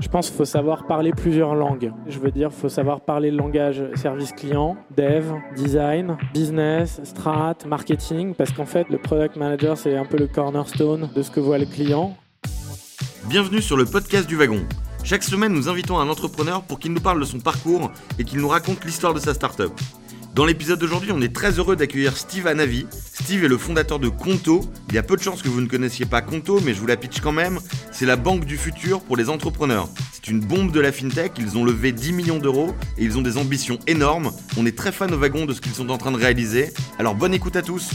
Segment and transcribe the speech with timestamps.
[0.00, 1.92] Je pense qu'il faut savoir parler plusieurs langues.
[2.06, 5.24] Je veux dire, il faut savoir parler le langage service client, dev,
[5.56, 11.10] design, business, strat, marketing, parce qu'en fait, le product manager, c'est un peu le cornerstone
[11.14, 12.16] de ce que voit le client.
[13.28, 14.66] Bienvenue sur le podcast du wagon.
[15.04, 18.40] Chaque semaine, nous invitons un entrepreneur pour qu'il nous parle de son parcours et qu'il
[18.40, 19.72] nous raconte l'histoire de sa startup.
[20.34, 22.88] Dans l'épisode d'aujourd'hui, on est très heureux d'accueillir Steve Anavi.
[22.90, 24.62] Steve est le fondateur de Conto.
[24.88, 26.88] Il y a peu de chances que vous ne connaissiez pas Conto, mais je vous
[26.88, 27.60] la pitch quand même.
[27.92, 29.88] C'est la banque du futur pour les entrepreneurs.
[30.12, 31.34] C'est une bombe de la fintech.
[31.38, 34.32] Ils ont levé 10 millions d'euros et ils ont des ambitions énormes.
[34.58, 36.72] On est très fan au wagon de ce qu'ils sont en train de réaliser.
[36.98, 37.92] Alors bonne écoute à tous.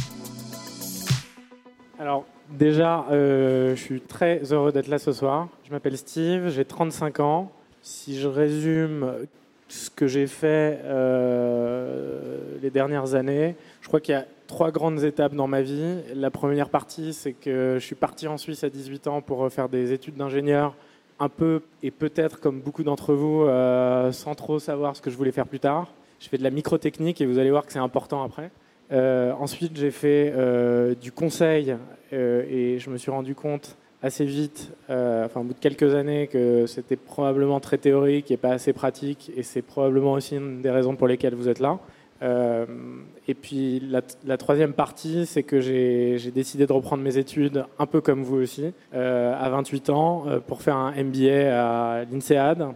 [1.99, 2.25] Alors
[2.57, 5.49] déjà, euh, je suis très heureux d'être là ce soir.
[5.67, 7.51] Je m'appelle Steve, j'ai 35 ans.
[7.81, 9.27] Si je résume
[9.69, 13.55] ce que j'ai fait euh, les dernières années.
[13.81, 15.97] Je crois qu'il y a trois grandes étapes dans ma vie.
[16.15, 19.69] La première partie, c'est que je suis parti en Suisse à 18 ans pour faire
[19.69, 20.75] des études d'ingénieur,
[21.19, 25.17] un peu et peut-être comme beaucoup d'entre vous, euh, sans trop savoir ce que je
[25.17, 25.93] voulais faire plus tard.
[26.19, 28.51] Je fais de la microtechnique et vous allez voir que c'est important après.
[28.91, 30.33] Euh, ensuite, j'ai fait
[30.99, 31.77] du conseil
[32.11, 36.27] et je me suis rendu compte assez vite, euh, enfin au bout de quelques années,
[36.27, 40.69] que c'était probablement très théorique et pas assez pratique, et c'est probablement aussi une des
[40.69, 41.79] raisons pour lesquelles vous êtes là.
[42.21, 42.65] Euh,
[43.27, 43.81] et puis
[44.25, 48.37] la, troisième partie, c'est que j'ai décidé de reprendre mes études, un peu comme vous
[48.37, 52.67] aussi, euh, à 28 ans, pour faire un MBA à l'INSEAD.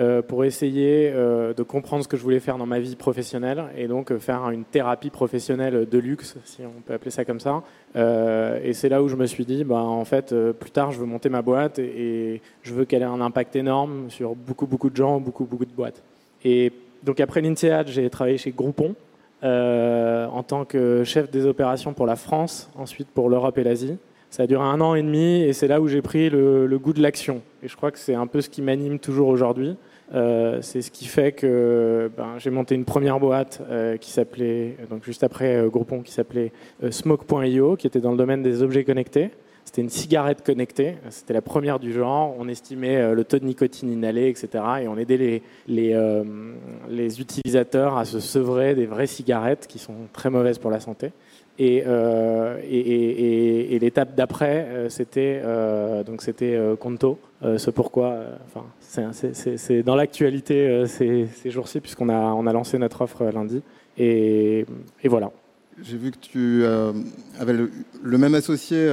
[0.00, 3.64] Euh, pour essayer euh, de comprendre ce que je voulais faire dans ma vie professionnelle
[3.76, 7.40] et donc euh, faire une thérapie professionnelle de luxe, si on peut appeler ça comme
[7.40, 7.62] ça.
[7.94, 11.04] et c'est là où je me suis dit, bah, en fait, plus tard, je veux
[11.04, 14.96] monter ma boîte et, je veux qu'elle ait un impact énorme sur beaucoup, beaucoup de
[14.96, 16.02] gens, beaucoup, beaucoup de boîtes.
[16.42, 18.94] Et donc après l'INSEAD, j'ai travaillé chez Groupon
[19.42, 23.98] en tant que chef des opérations pour la France, ensuite pour l'Europe et l'Asie.
[24.32, 26.94] Ça a duré un an et demi et c'est là où j'ai pris le, goût
[26.94, 27.42] de l'action.
[27.62, 29.76] Et je crois que c'est un peu ce qui m'anime toujours aujourd'hui.
[30.14, 34.78] Euh, c'est ce qui fait que ben, j'ai monté une première boîte euh, qui s'appelait,
[34.88, 36.50] donc juste après euh, Groupon, qui s'appelait
[36.90, 39.32] Smoke.io, qui était dans le domaine des objets connectés.
[39.66, 40.94] C'était une cigarette connectée.
[41.10, 42.34] C'était la première du genre.
[42.38, 44.48] On estimait le taux de nicotine inhalé, etc.
[44.80, 50.58] Et on aidait les, utilisateurs à se sevrer des vraies cigarettes qui sont très mauvaises
[50.58, 51.12] pour la santé.
[51.60, 57.18] Euh, et, et, l'étape d'après, euh, c'était euh, donc c'était Conto.
[57.42, 63.02] ce pourquoi, enfin, c'est dans l'actualité ces, ces jours-ci puisqu'on a on a lancé notre
[63.02, 63.62] offre lundi.
[63.98, 64.64] Et,
[65.04, 65.30] voilà.
[65.82, 66.64] J'ai vu que tu
[67.38, 68.86] avais le, même associé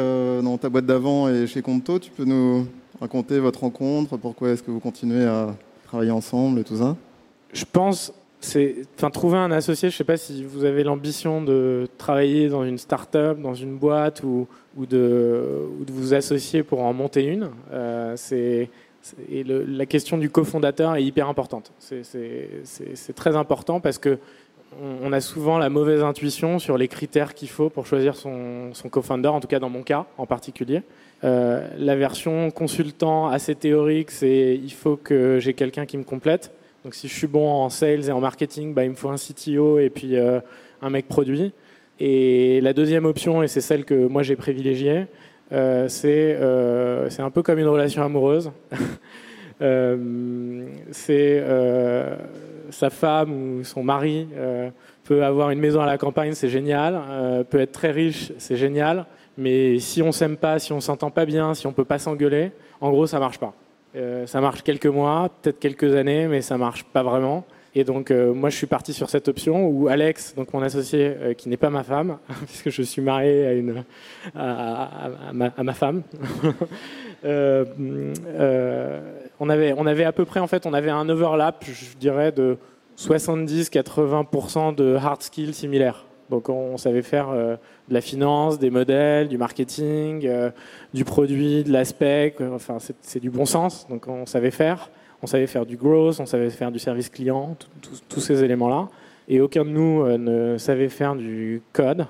[0.44, 2.00] dans ta boîte d'avant et chez Conto.
[2.00, 2.68] Tu peux nous
[3.00, 5.56] raconter votre rencontre Pourquoi est-ce que vous continuez à
[5.86, 6.96] travailler ensemble et tout ça?
[7.54, 9.90] Je pense c'est, enfin, trouver un associé.
[9.90, 13.78] Je ne sais pas si vous avez l'ambition de travailler dans une start-up, dans une
[13.78, 17.50] boîte, ou, de, vous associer pour en monter une.
[17.72, 18.70] Euh, c'est,
[19.30, 21.72] et la question du cofondateur est hyper importante.
[21.80, 24.20] C'est, très important parce que
[24.82, 28.88] on, a souvent la mauvaise intuition sur les critères qu'il faut pour choisir son, son
[28.88, 30.84] co-founder, en tout cas dans mon cas en particulier.
[31.24, 36.52] Euh, la version consultant assez théorique, c'est il faut que j'ai quelqu'un qui me complète.
[36.86, 39.18] Donc si je suis bon en sales et en marketing, bah, il me faut un
[39.18, 40.40] CTO et puis euh,
[40.82, 41.54] un mec produit.
[42.00, 45.08] Et la deuxième option, et c'est celle que moi j'ai privilégiée,
[45.52, 48.52] euh, euh, c'est un peu comme une relation amoureuse.
[50.92, 51.44] c'est
[52.72, 54.28] sa femme ou son mari
[55.04, 59.06] peut avoir une maison à la campagne, c'est génial, peut être très riche, c'est génial,
[59.38, 62.52] mais si on s'aime pas, si on s'entend pas bien, si on peut pas s'engueuler,
[62.80, 63.54] en gros ça marche pas.
[63.96, 67.46] Euh, ça marche quelques mois, peut-être quelques années, mais ça marche pas vraiment.
[67.76, 71.16] Et donc, euh, moi, je suis parti sur cette option où Alex, donc mon associé,
[71.20, 73.64] euh, qui n'est pas ma femme, puisque je suis marié
[74.36, 76.04] à, ma, femme,
[79.40, 82.32] on, avait, on avait à peu près, en fait, on avait un overlap, je dirais,
[82.32, 82.58] de
[82.98, 86.06] 70-80% de hard skills similaires.
[86.30, 87.56] Donc on savait faire euh,
[87.88, 90.52] de la finance, des modèles, du marketing, euh,
[90.94, 92.36] du produit, de l'aspect.
[92.54, 93.88] Enfin, c'est du bon sens.
[93.90, 94.90] Donc on savait faire.
[95.22, 97.58] On savait faire du growth, on savait faire du service client,
[98.08, 98.88] tous ces éléments-là.
[99.28, 102.06] Et aucun de nous euh, ne savait faire du code,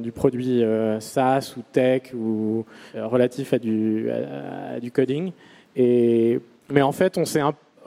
[0.00, 0.62] du produit
[1.00, 5.32] SaaS ou tech ou relatif à du, coding.
[5.74, 6.38] Et,
[6.70, 7.24] mais en fait, on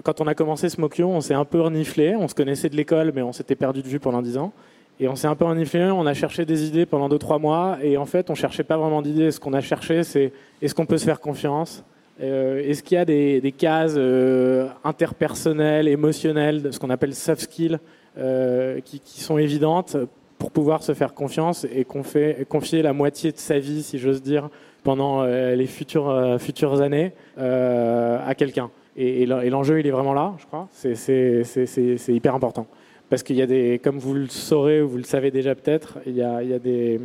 [0.04, 2.16] quand on a commencé Smokio, on s'est un peu reniflé.
[2.16, 4.54] On se connaissait de l'école, mais on s'était perdu de vue pendant 10 ans.
[5.01, 7.96] Et on s'est un peu reniflé, on a cherché des idées pendant 2-3 mois, et
[7.96, 9.31] en fait, on cherchait pas vraiment d'idées.
[9.31, 11.86] Ce qu'on a cherché, c'est est-ce qu'on peut se faire confiance?
[12.22, 17.80] Euh, Est-ce qu'il y a des, cases euh, interpersonnelles, émotionnelles, ce qu'on appelle soft skills,
[18.18, 19.96] euh, qui, sont évidentes
[20.38, 24.50] pour pouvoir se faire confiance et confier la moitié de sa vie, si j'ose dire,
[24.84, 28.69] pendant les futures, futures années à quelqu'un?
[28.98, 30.68] Et, l'enjeu, il est vraiment là, je crois.
[30.72, 32.68] C'est hyper important.
[33.10, 35.98] Parce qu'il y a des, comme vous le saurez ou vous le savez déjà peut-être,
[36.06, 37.00] il y a, il des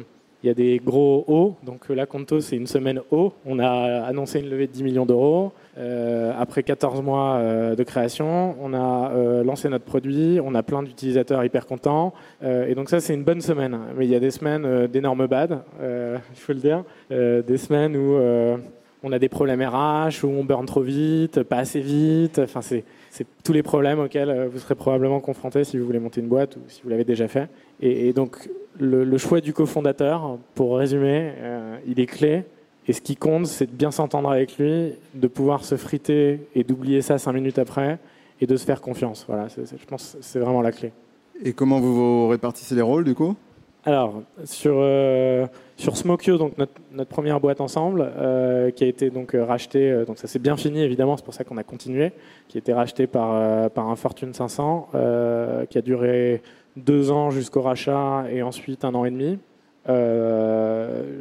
[0.45, 1.57] il y a des gros hauts.
[1.63, 3.33] Donc là, Conto, c'est une semaine haut.
[3.47, 5.53] On a annoncé une levée de 10 millions d'euros.
[5.79, 10.39] Euh, après 14 mois euh, de création, on a euh, lancé notre produit.
[10.45, 12.13] On a plein d'utilisateurs hyper contents.
[12.43, 13.79] et donc ça, c'est une bonne semaine.
[13.97, 16.85] Mais il y a des semaines d'énormes bad, il faut le dire.
[17.09, 18.19] des semaines où
[19.03, 22.39] on a des problèmes RH, où on burn trop vite, pas assez vite.
[22.39, 26.21] Enfin, c'est c'est tous les problèmes auxquels vous serez probablement confrontés si vous voulez monter
[26.21, 27.49] une boîte ou si vous l'avez déjà fait.
[27.81, 28.51] Et, donc,
[28.81, 32.43] le, choix du cofondateur, pour résumer, euh, il est clé.
[32.89, 36.65] Et ce qui compte, c'est de bien s'entendre avec lui, de pouvoir se friter et
[36.65, 38.01] d'oublier ça cinq minutes après,
[38.41, 39.25] et de se faire confiance.
[39.29, 40.93] Voilà, je pense que c'est vraiment la clé.
[41.45, 43.37] Et comment vous, vous répartissez les rôles, du coup?
[43.87, 45.47] Alors, sur, euh,
[45.77, 50.05] sur Smokio, donc notre, première boîte ensemble, euh, qui a été donc euh, rachetée, euh,
[50.07, 52.13] donc ça s'est bien fini évidemment, c'est pour ça qu'on a continué,
[52.49, 54.89] qui a été racheté par, par un Fortune 500,
[55.69, 56.43] qui a duré
[56.77, 59.39] deux ans jusqu'au rachat et ensuite un an et demi.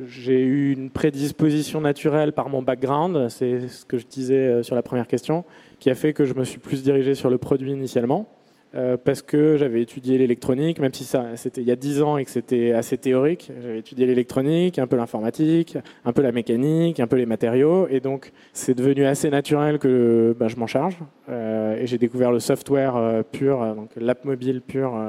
[0.07, 4.83] J'ai eu une prédisposition naturelle par mon background, c'est ce que je disais sur la
[4.83, 5.44] première question,
[5.80, 8.27] qui a fait que je me suis plus dirigé sur le produit initialement.
[8.75, 12.18] Euh, parce que j'avais étudié l'électronique, même si ça c'était il y a 10 ans
[12.18, 13.52] et que c'était assez théorique.
[13.62, 18.00] J'avais étudié l'électronique, un peu l'informatique, un peu la mécanique, un peu les matériaux, et
[18.00, 20.98] donc c'est devenu assez naturel que bah, je m'en charge.
[21.30, 25.00] Euh, et j'ai découvert le software euh, pur, donc l'app mobile pur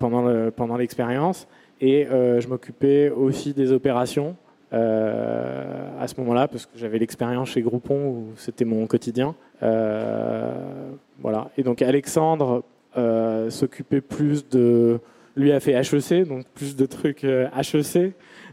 [0.00, 1.46] pendant pendant l'expérience.
[1.80, 4.34] Et je m'occupais aussi des opérations.
[4.72, 9.36] à ce moment-là, parce que j'avais l'expérience chez Groupon où c'était mon quotidien.
[9.64, 11.50] Euh, voilà.
[11.56, 12.62] Et donc Alexandre
[12.96, 15.00] euh, s'occupait plus de.
[15.36, 18.12] Lui a fait HEC, donc plus de trucs HEC.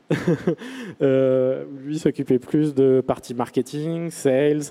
[1.02, 4.64] Euh, lui s'occupait plus de partie marketing, sales,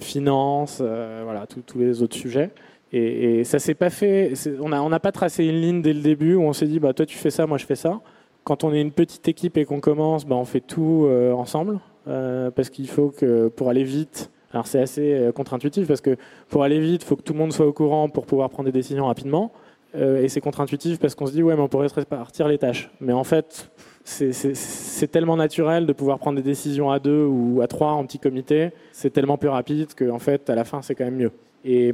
[0.00, 2.50] finance, voilà, tous les autres sujets.
[2.92, 4.32] Et, ça s'est pas fait.
[4.60, 6.92] On n'a on pas tracé une ligne dès le début où on s'est dit bah
[6.92, 8.00] toi tu fais ça, moi je fais ça.
[8.42, 12.68] Quand on est une petite équipe et qu'on commence, bah, on fait tout ensemble parce
[12.68, 16.16] qu'il faut que pour aller vite, alors c'est assez euh, contre-intuitif parce que
[16.48, 18.66] pour aller vite, il faut que tout le monde soit au courant pour pouvoir prendre
[18.66, 19.52] des décisions rapidement.
[19.94, 22.58] Euh, et c'est contre-intuitif parce qu'on se dit ouais mais on pourrait se répartir les
[22.58, 22.90] tâches.
[23.00, 23.70] Mais en fait
[24.04, 28.18] c'est tellement naturel de pouvoir prendre des décisions à deux ou à trois en petit
[28.18, 28.70] comité.
[28.92, 31.32] C'est tellement plus rapide qu'en fait à la fin c'est quand même mieux.
[31.64, 31.92] Et,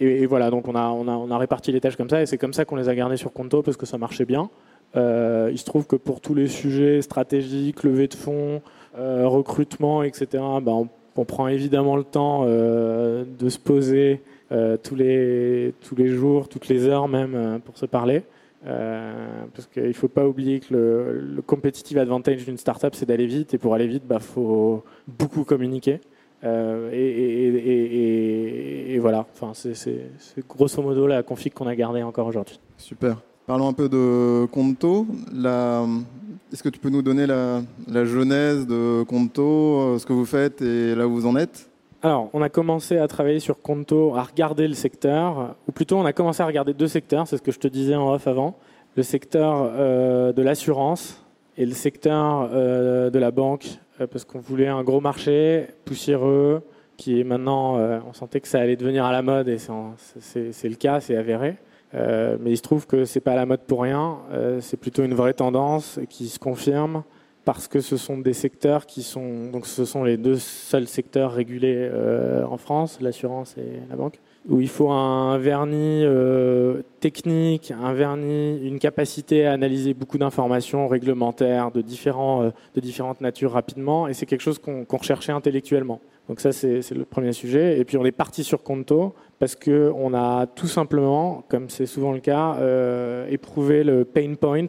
[0.00, 2.76] et, voilà donc on a, réparti les tâches comme ça et c'est comme ça qu'on
[2.76, 4.50] les a gardées sur Conto parce que ça marchait bien.
[4.96, 8.60] Euh, il se trouve que pour tous les sujets stratégiques, levée de fonds,
[8.96, 10.26] recrutement, etc.,
[10.60, 14.20] ben on on prend évidemment le temps euh, de se poser
[14.52, 18.22] euh, tous, les, tous les jours, toutes les heures même euh, pour se parler.
[18.64, 23.54] parce qu'il ne faut pas oublier que le, competitive advantage d'une startup, c'est d'aller vite.
[23.54, 26.00] Et pour aller vite, il bah, faut beaucoup communiquer.
[26.42, 26.98] et,
[29.00, 30.08] voilà, enfin, c'est
[30.48, 32.58] grosso modo la config qu'on a gardée encore aujourd'hui.
[32.76, 33.16] Super.
[33.50, 35.08] Parlons un peu de Conto.
[36.52, 40.62] Est-ce que tu peux nous donner la, genèse de Conto, euh, ce que vous faites
[40.62, 41.68] et là où vous en êtes?
[42.00, 46.04] Alors, on a commencé à travailler sur Conto, à regarder le secteur, ou plutôt on
[46.04, 48.56] a commencé à regarder deux secteurs, c'est ce que je te disais en off avant,
[48.94, 51.20] le secteur euh, de l'assurance
[51.56, 53.66] et le secteur euh, de la banque,
[53.98, 56.62] parce qu'on voulait un gros marché poussiéreux,
[56.96, 60.76] qui est maintenant, on sentait que ça allait devenir à la mode, et c'est le
[60.76, 61.56] cas, c'est avéré.
[61.94, 64.18] Euh, mais il se trouve que c'est pas à la mode pour rien.
[64.32, 67.02] Euh, c'est plutôt une vraie tendance qui se confirme
[67.44, 71.32] parce que ce sont des secteurs qui sont donc ce sont les deux seuls secteurs
[71.32, 76.04] régulés euh, en France, l'assurance et la banque, où il faut un vernis
[77.00, 82.44] technique, un vernis, une capacité à analyser beaucoup d'informations réglementaires de différents
[82.74, 86.00] de différentes natures rapidement, et c'est quelque chose qu'on recherchait intellectuellement.
[86.30, 87.80] Donc ça, c'est le premier sujet.
[87.80, 92.12] Et puis on est parti sur Conto parce qu'on a tout simplement, comme c'est souvent
[92.12, 94.66] le cas, euh, éprouvé le pain point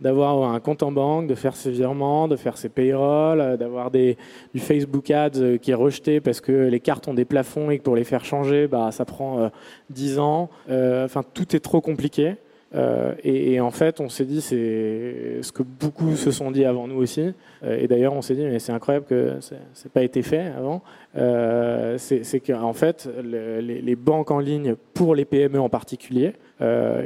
[0.00, 3.90] d'avoir un compte en banque, de faire ses virements, de faire ses payrolls, euh, d'avoir
[3.90, 4.16] du
[4.58, 7.84] Facebook Ads euh, qui est rejeté parce que les cartes ont des plafonds et que
[7.84, 9.50] pour les faire changer, bah, ça prend
[9.90, 10.50] 10 ans.
[10.68, 12.36] enfin, tout est trop compliqué.
[12.74, 16.88] Euh, et, en fait, on s'est dit, c'est ce que beaucoup se sont dit avant
[16.88, 17.32] nous aussi.
[17.62, 20.52] Euh, et d'ailleurs, on s'est dit, mais c'est incroyable que ça n'ait pas été fait
[20.56, 20.82] avant.
[21.16, 26.32] Euh, c'est qu'en fait, les, banques en ligne, pour les PME en particulier,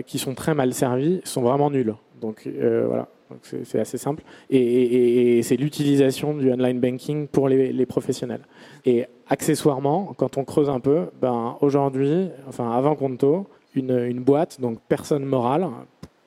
[0.07, 1.95] qui sont très mal servies, sont vraiment nulles.
[2.21, 2.49] Donc
[2.87, 3.09] voilà,
[3.43, 4.23] c'est assez simple.
[4.51, 8.43] Et, c'est l'utilisation du online banking pour les, les, professionnels.
[8.85, 13.47] Et accessoirement, quand on creuse un peu, ben, aujourd'hui, enfin avant Conto,
[13.79, 15.69] une, boîte, donc personne morale,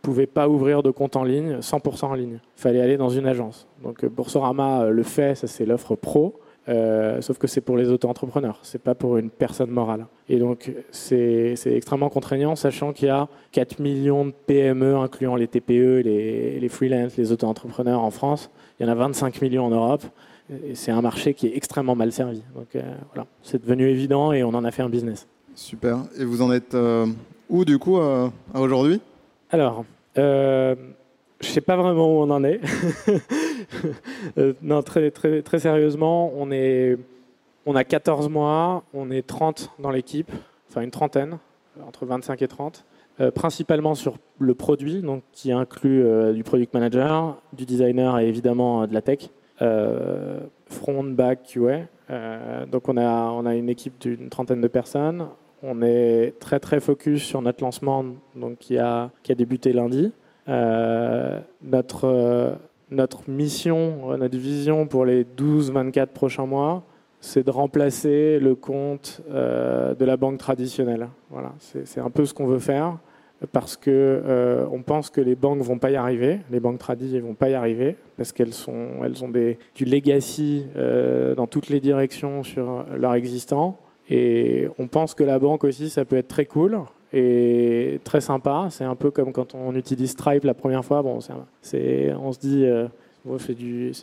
[0.01, 2.39] pouvait pas ouvrir de compte en ligne 100% en ligne.
[2.57, 3.67] Il fallait aller dans une agence.
[3.83, 6.39] Donc euh, Boursorama euh, le fait, ça c'est l'offre pro.
[6.69, 10.05] Euh, sauf que c'est pour les auto-entrepreneurs, c'est pas pour une personne morale.
[10.29, 15.47] Et donc c'est extrêmement contraignant, sachant qu'il y a 4 millions de PME, incluant les
[15.47, 18.51] TPE, les, les freelance, les auto-entrepreneurs en France.
[18.79, 20.03] Il y en a 25 millions en Europe.
[20.67, 22.43] Et c'est un marché qui est extrêmement mal servi.
[22.53, 22.81] Donc euh,
[23.13, 25.27] voilà, c'est devenu évident et on en a fait un business.
[25.55, 25.99] Super.
[26.19, 27.07] Et vous en êtes euh,
[27.49, 29.01] où du coup à, aujourd'hui?
[29.49, 29.83] Alors,
[30.15, 30.75] je ne
[31.41, 32.61] sais pas vraiment où on en est.
[34.61, 36.97] non, très, très, très sérieusement, on, est,
[37.65, 40.31] on a 14 mois, on est 30 dans l'équipe,
[40.69, 41.37] enfin une trentaine,
[41.85, 42.85] entre 25 et 30.
[43.35, 48.93] principalement sur le produit, donc qui inclut du product manager, du designer et évidemment de
[48.93, 49.29] la tech.
[49.61, 51.81] Euh, front, back, QA.
[52.09, 55.27] Euh, donc on a, on a une équipe d'une trentaine de personnes.
[55.61, 58.03] On est très très focus sur notre lancement
[58.35, 60.11] donc, qui, a, qui a débuté lundi.
[60.47, 62.55] Euh, notre,
[62.91, 66.83] notre mission, notre vision pour les 12-24 prochains mois,
[67.19, 71.07] c'est de remplacer le compte de la banque traditionnelle.
[71.29, 72.97] Voilà, c'est un peu ce qu'on veut faire
[73.51, 77.23] parce que euh, on pense que les banques vont pas y arriver, les banques traditionnelles
[77.23, 81.69] vont pas y arriver parce qu'elles sont, elles ont des, du legacy euh, dans toutes
[81.69, 83.79] les directions sur leur existant.
[84.09, 86.79] Et on pense que la banque aussi, ça peut être très cool
[87.13, 88.67] et très sympa.
[88.69, 91.01] C'est un peu comme quand on utilise Stripe la première fois.
[91.01, 91.19] Bon,
[91.61, 92.87] c'est, on se dit, euh,
[93.39, 93.55] c'est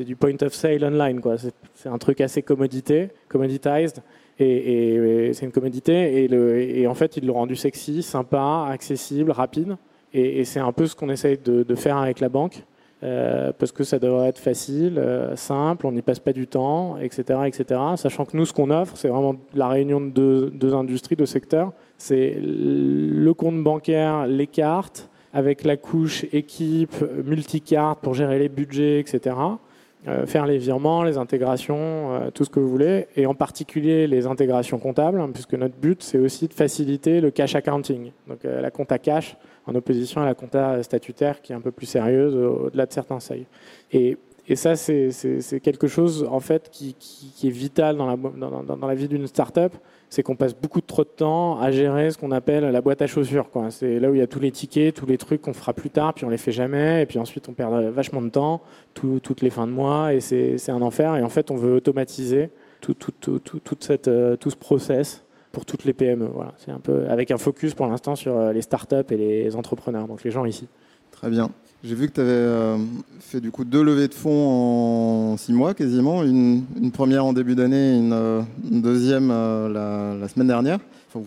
[0.05, 1.37] du, point of sale online, quoi.
[1.75, 4.03] C'est, un truc assez commodité, commoditized.
[4.39, 6.25] Et, c'est une commodité.
[6.25, 9.77] Et, et, en fait, ils l'ont rendu sexy, sympa, accessible, rapide.
[10.13, 12.63] Et, c'est un peu ce qu'on essaye de, faire avec la banque.
[13.05, 16.99] Euh, parce que ça devrait être facile, euh, simple, on n'y passe pas du temps,
[16.99, 17.81] etc., etc.
[17.95, 21.25] Sachant que nous, ce qu'on offre, c'est vraiment la réunion de deux, deux industries, deux
[21.25, 21.73] secteurs.
[21.99, 29.01] C'est le compte bancaire, les cartes, avec la couche équipe, multicarte pour gérer les budgets,
[29.01, 29.35] etc.
[30.07, 31.77] Euh, faire les virements, les intégrations,
[32.15, 35.75] euh, tout ce que vous voulez, et en particulier les intégrations comptables, hein, puisque notre
[35.75, 39.37] but, c'est aussi de faciliter le cash accounting, donc euh, la compta cash,
[39.67, 43.19] en opposition à la compta statutaire, qui est un peu plus sérieuse au-delà de certains
[43.19, 43.47] seuils.
[44.49, 46.97] Et ça, c'est quelque chose en fait qui,
[47.45, 49.75] est vital dans la, vie d'une start-up,
[50.09, 53.07] c'est qu'on passe beaucoup trop de temps à gérer ce qu'on appelle la boîte à
[53.07, 53.47] chaussures.
[53.69, 55.91] C'est là où il y a tous les tickets, tous les trucs qu'on fera plus
[55.91, 58.63] tard, puis on les fait jamais, et puis ensuite on perd vachement de temps,
[58.95, 61.17] toutes les fins de mois, et c'est un enfer.
[61.17, 62.51] Et en fait, on veut automatiser
[62.81, 63.61] tout, tout, tout,
[64.09, 66.31] euh, ce process pour toutes les PME.
[66.33, 66.55] Voilà.
[66.57, 70.07] C'est un peu avec un focus pour l'instant sur euh, les startups et les entrepreneurs,
[70.07, 70.69] donc les gens ici.
[71.11, 71.51] Très bien.
[71.85, 72.77] J'ai vu que tu avais euh,
[73.21, 77.55] fait du coup deux levées de fonds en six mois quasiment, une, première en début
[77.55, 80.81] d'année, une, une, euh, deuxième euh, la, semaine dernière,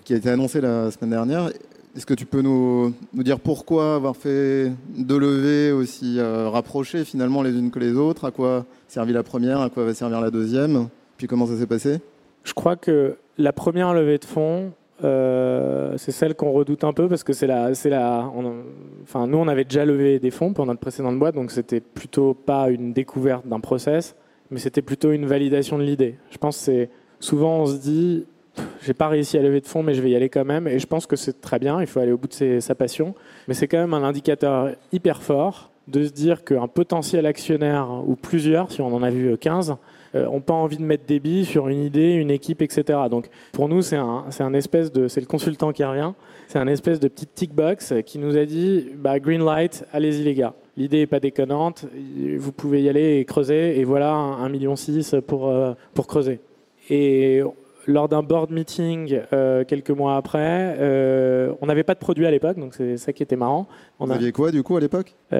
[0.04, 1.48] qui a été annoncée la semaine dernière.
[1.96, 7.44] Est-ce que tu peux nous, nous, dire pourquoi avoir fait deux levées aussi rapprochées finalement
[7.44, 8.26] les unes que les autres?
[8.26, 9.60] À quoi servit la première?
[9.60, 10.88] À quoi va servir la deuxième?
[11.18, 12.00] Puis comment ça s'est passé?
[12.46, 14.72] Je crois que la première levée de fonds,
[15.04, 18.30] euh, c'est celle qu'on redoute un peu parce que c'est la, c'est la.
[19.04, 22.34] enfin, nous, on avait déjà levé des fonds pour notre précédente boîte, donc c'était plutôt
[22.34, 24.16] pas une découverte d'un process,
[24.50, 26.16] mais c'était plutôt une validation de l'idée.
[26.30, 26.90] Je pense que c'est
[27.20, 28.26] souvent on se dit,
[28.84, 30.80] j'ai pas réussi à lever de fonds, mais je vais y aller quand même, et
[30.80, 31.82] je pense que c'est très bien.
[31.82, 33.16] Il faut aller au bout de sa passion,
[33.48, 38.16] mais c'est quand même un indicateur hyper fort de se dire qu'un potentiel actionnaire ou
[38.16, 39.76] plusieurs, si on en a vu 15,
[40.16, 43.00] euh, ont pas envie de mettre des billes sur une idée, une équipe, etc.
[43.10, 46.14] Donc pour nous, c'est un, un espèce de, c'est le consultant qui revient,
[46.48, 50.24] c'est un espèce de petite tick box qui nous a dit, bah, green light, allez-y
[50.24, 50.54] les gars.
[50.78, 51.86] L'idée est pas déconnante,
[52.38, 56.40] vous pouvez y aller et creuser, et voilà un, million six pour, euh, pour creuser.
[56.90, 57.42] Et
[57.88, 62.32] lors d'un board meeting euh, quelques mois après, euh, on n'avait pas de produit à
[62.32, 63.68] l'époque, donc c'est ça qui était marrant.
[64.00, 65.16] On Vous aviez quoi du coup à l'époque?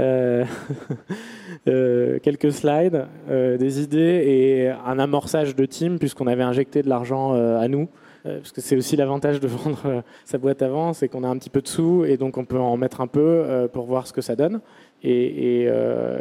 [1.68, 7.34] Euh, Quelques slides, des idées et un amorçage de team puisqu'on avait injecté de l'argent
[7.34, 7.88] à nous.
[8.24, 11.52] Parce que c'est aussi l'avantage de vendre sa boîte avant, c'est qu'on a un petit
[11.52, 14.22] peu de sous et donc on peut en mettre un peu pour voir ce que
[14.22, 14.62] ça donne.
[15.04, 15.68] Et,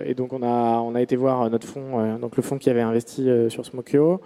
[0.05, 2.83] et, donc on a, on a été voir notre fonds, donc le fonds qui avait
[2.83, 4.21] investi sur Smokio.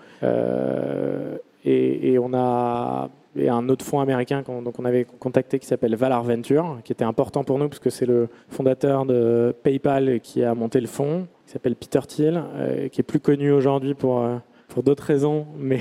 [1.64, 6.22] Et, on a un autre fonds américain qu'on donc on avait contacté qui s'appelle Valar
[6.22, 10.54] Venture, qui était important pour nous parce que c'est le fondateur de PayPal qui a
[10.54, 14.36] monté le fonds, qui s'appelle Peter Thiel, euh, qui est plus connu aujourd'hui pour, euh,
[14.68, 15.80] pour d'autres raisons, mais,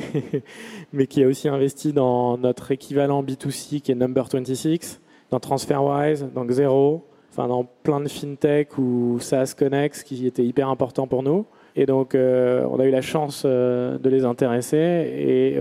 [0.93, 4.99] mais qui a aussi investi dans notre équivalent B2C qui est Number 26,
[5.29, 10.69] dans TransferWise, dans Xero, enfin dans plein de fintech ou SaaS Connect qui était hyper
[10.69, 11.45] important pour nous.
[11.75, 14.77] Et donc, on a eu la chance de les intéresser.
[14.77, 15.57] Et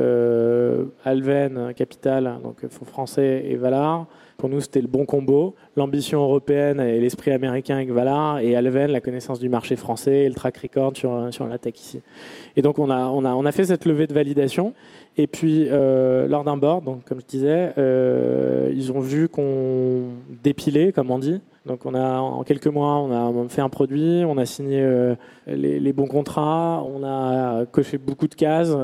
[1.04, 5.54] Alven, Capital, donc fonds français, et Valar, pour nous, c'était le bon combo.
[5.76, 10.28] L'ambition européenne et l'esprit américain avec Valar, et Alven, la connaissance du marché français et
[10.28, 12.00] le track record sur, sur la tech ici.
[12.56, 14.74] Et donc, on a, on, a, on a fait cette levée de validation.
[15.16, 20.08] Et puis, euh, lors d'un board, donc, comme je disais, euh, ils ont vu qu'on
[20.42, 21.40] dépilait, comme on dit.
[21.66, 25.14] Donc, on a, en quelques mois, on a fait un produit, on a signé euh,
[25.46, 28.74] les, bons contrats, on a coché beaucoup de cases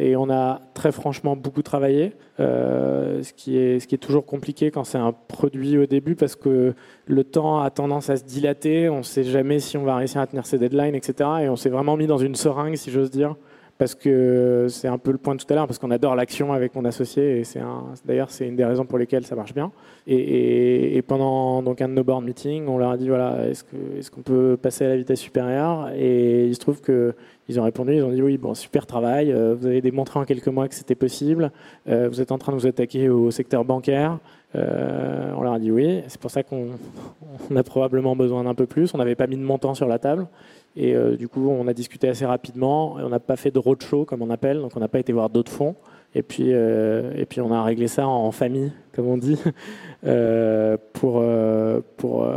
[0.00, 2.12] et on a très franchement beaucoup travaillé.
[2.38, 6.36] ce, qui est, ce qui est toujours compliqué quand c'est un produit au début parce
[6.36, 6.74] que
[7.06, 8.88] le temps a tendance à se dilater.
[8.88, 11.28] On ne sait jamais si on va réussir à tenir ses deadlines, etc.
[11.42, 13.34] Et on s'est vraiment mis dans une seringue, si j'ose dire
[13.80, 16.52] parce que c'est un peu le point de tout à l'heure, parce qu'on adore l'action
[16.52, 17.62] avec mon associé, et c'est
[18.04, 19.72] d'ailleurs c'est une des raisons pour lesquelles ça marche bien.
[20.06, 24.20] Et, pendant donc un de nos board meetings, on leur a dit voilà, est-ce qu'on
[24.20, 25.90] peut passer à la vitesse supérieure?
[25.96, 27.14] Et il se trouve que
[27.48, 30.26] ils ont répondu, ils ont dit oui, bon, super travail, euh, vous avez démontré en
[30.26, 31.50] quelques mois que c'était possible,
[31.88, 34.18] euh, vous êtes en train de vous attaquer au secteur bancaire.
[34.56, 36.68] Euh, on leur a dit oui, c'est pour ça qu'on
[37.56, 38.92] a probablement besoin d'un peu plus.
[38.94, 40.26] On n'avait pas mis de montant sur la table.
[40.76, 42.94] Et euh, du coup, on a discuté assez rapidement.
[42.94, 45.30] On n'a pas fait de roadshow, comme on appelle, donc on n'a pas été voir
[45.30, 45.74] d'autres fonds.
[46.14, 49.38] Et puis, euh, et puis, on a réglé ça en famille, comme on dit,
[50.06, 51.24] euh, pour,
[51.96, 52.28] pour,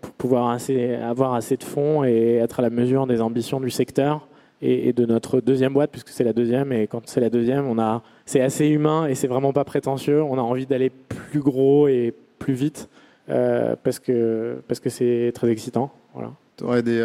[0.00, 3.70] pour, pouvoir assez, avoir assez de fonds et être à la mesure des ambitions du
[3.70, 4.26] secteur
[4.60, 6.72] et, de notre deuxième boîte, puisque c'est la deuxième.
[6.72, 10.22] Et quand c'est la deuxième, on a, c'est assez humain et c'est vraiment pas prétentieux.
[10.22, 12.88] On a envie d'aller plus gros et plus vite
[13.26, 15.90] parce que parce que c'est très excitant.
[16.14, 16.32] Voilà.
[16.56, 17.02] Tu aurais des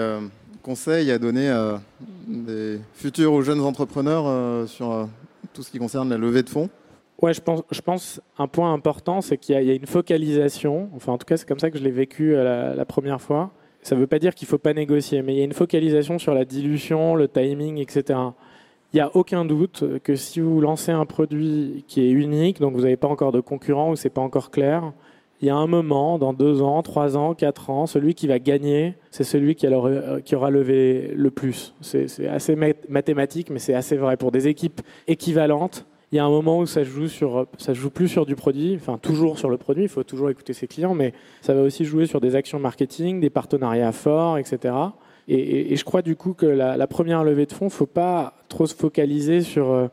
[0.63, 1.82] conseils à donner à
[2.27, 5.05] des futurs ou jeunes entrepreneurs euh, sur euh,
[5.53, 6.70] tout ce qui concerne la levée de fonds?
[7.22, 10.89] Ouais, je pense, je pense un point important, c'est qu'il y, a une focalisation.
[10.96, 13.51] Enfin, en tout cas, c'est comme ça que je l'ai vécu euh, la, première fois.
[13.82, 15.53] Ça ne veut pas dire qu'il ne faut pas négocier, mais il y a une
[15.53, 18.20] focalisation sur la dilution, le timing, etc.
[18.93, 22.74] Il n'y a aucun doute que si vous lancez un produit qui est unique, donc
[22.74, 24.93] vous n'avez pas encore de concurrent ou c'est pas encore clair,
[25.43, 28.39] il y a un moment, dans deux ans, trois ans, quatre ans, celui qui va
[28.39, 31.75] gagner, c'est celui qui, euh, aura levé le plus.
[31.81, 32.55] C'est assez
[32.88, 34.15] mathématique, mais c'est assez vrai.
[34.15, 38.25] Pour des équipes équivalentes, il y a un moment où ça joue joue plus sur
[38.25, 39.84] du produit, enfin toujours sur le produit.
[39.84, 43.19] Il faut toujours écouter ses clients, mais ça va aussi jouer sur des actions marketing,
[43.19, 44.73] des partenariats forts, etc.
[45.27, 48.65] Et, je crois du coup que la, la première levée de fonds, faut pas trop
[48.65, 49.88] se focaliser sur euh,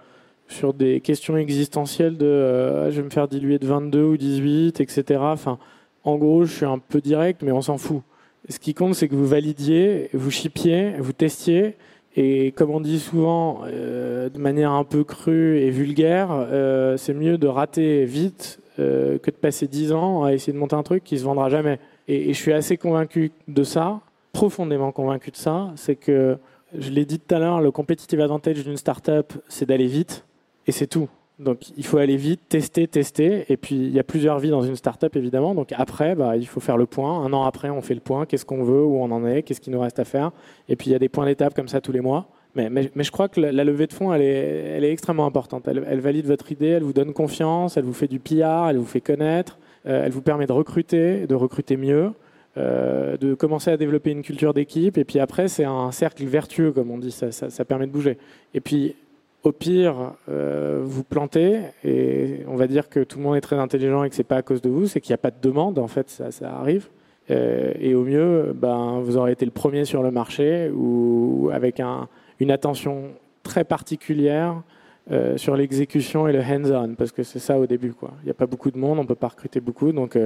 [0.51, 4.81] sur des questions existentielles de euh, je vais me faire diluer de 22 ou 18,
[4.81, 5.21] etc.
[5.23, 5.59] Enfin,
[6.05, 8.03] en gros, je suis un peu direct, mais on s'en fout.
[8.49, 11.77] Ce qui compte, c'est que vous validiez, vous chipiez, vous testiez.
[12.17, 17.15] Et comme on dit souvent, euh, de manière un peu crue et vulgaire, euh, c'est
[17.15, 21.05] mieux de rater vite que de passer 10 ans à essayer de monter un truc
[21.05, 21.79] qui se vendra jamais.
[22.09, 24.01] Et, et je suis assez convaincu de ça,
[24.33, 25.71] profondément convaincu de ça.
[25.77, 26.39] C'est que,
[26.79, 30.25] je l'ai dit tout à l'heure, le competitive advantage d'une startup, c'est d'aller vite
[30.71, 31.09] et c'est tout.
[31.41, 33.45] Donc il faut aller vite, tester, tester.
[33.49, 35.53] Et puis il y a plusieurs vies dans une startup évidemment.
[35.53, 37.25] Donc après, bah, il faut faire le point.
[37.25, 38.25] Un an après, on fait le point.
[38.25, 40.31] Qu'est-ce qu'on veut, où on en est, qu'est-ce qu'il nous reste à faire?
[40.69, 42.29] Et puis il y a des points d'étape comme ça tous les mois.
[42.55, 45.67] Mais, mais, je crois que la, levée de fonds, elle est, elle est extrêmement importante.
[45.69, 48.79] Elle, elle, valide votre idée, elle vous donne confiance, elle vous fait du PR, elle
[48.79, 52.13] vous fait connaître, euh, elle vous permet de recruter, de recruter mieux.
[52.57, 56.73] Euh, de commencer à développer une culture d'équipe et puis après c'est un cercle vertueux
[56.73, 58.19] comme on dit ça, ça, ça permet de bouger
[58.55, 58.97] et puis
[59.43, 63.57] au pire, euh, vous plantez et on va dire que tout le monde est très
[63.57, 65.41] intelligent et que c'est pas à cause de vous, c'est qu'il n'y a pas de
[65.41, 65.79] demande.
[65.79, 66.89] En fait, ça, arrive.
[67.31, 71.81] Euh, et au mieux, ben, vous aurez été le premier sur le marché ou avec
[71.81, 74.63] un, une attention très particulière
[75.11, 77.95] euh, sur l'exécution et le hands-on, parce que c'est ça au début.
[78.23, 80.19] Il n'y a pas beaucoup de monde, on peut pas recruter beaucoup, donc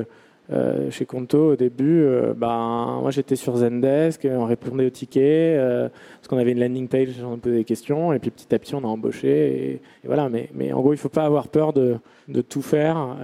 [0.52, 5.22] euh, chez Conto, au début, euh, ben, moi j'étais sur Zendesk, on répondait aux tickets,
[5.22, 8.58] euh, parce qu'on avait une landing page, on posait des questions, et puis petit à
[8.58, 9.28] petit on a embauché.
[9.72, 11.96] Et, voilà, mais, mais, en gros, il ne faut pas avoir peur de,
[12.28, 13.16] de tout faire.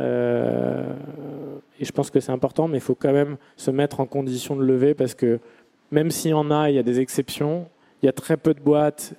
[1.78, 4.56] et je pense que c'est important, mais il faut quand même se mettre en condition
[4.56, 5.40] de lever, parce que
[5.90, 7.66] même s'il y en a, il y a des exceptions,
[8.02, 9.12] il y a très peu de boîtes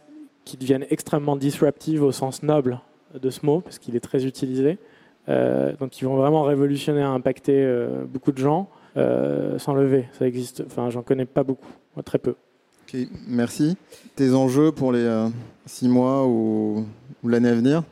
[0.44, 2.80] qui deviennent extrêmement disruptives au sens noble
[3.14, 4.80] de ce mot, parce qu'il est très utilisé.
[5.30, 10.06] Euh, donc ils vont vraiment révolutionner, impacter euh, beaucoup de gens euh, sans lever.
[10.18, 10.64] Ça existe.
[10.66, 11.70] Enfin, j'en connais pas beaucoup,
[12.04, 12.36] très peu.
[12.88, 13.78] Ok, merci.
[14.16, 15.28] Tes enjeux pour les
[15.66, 16.86] six mois ou,
[17.24, 17.84] l'année à venir?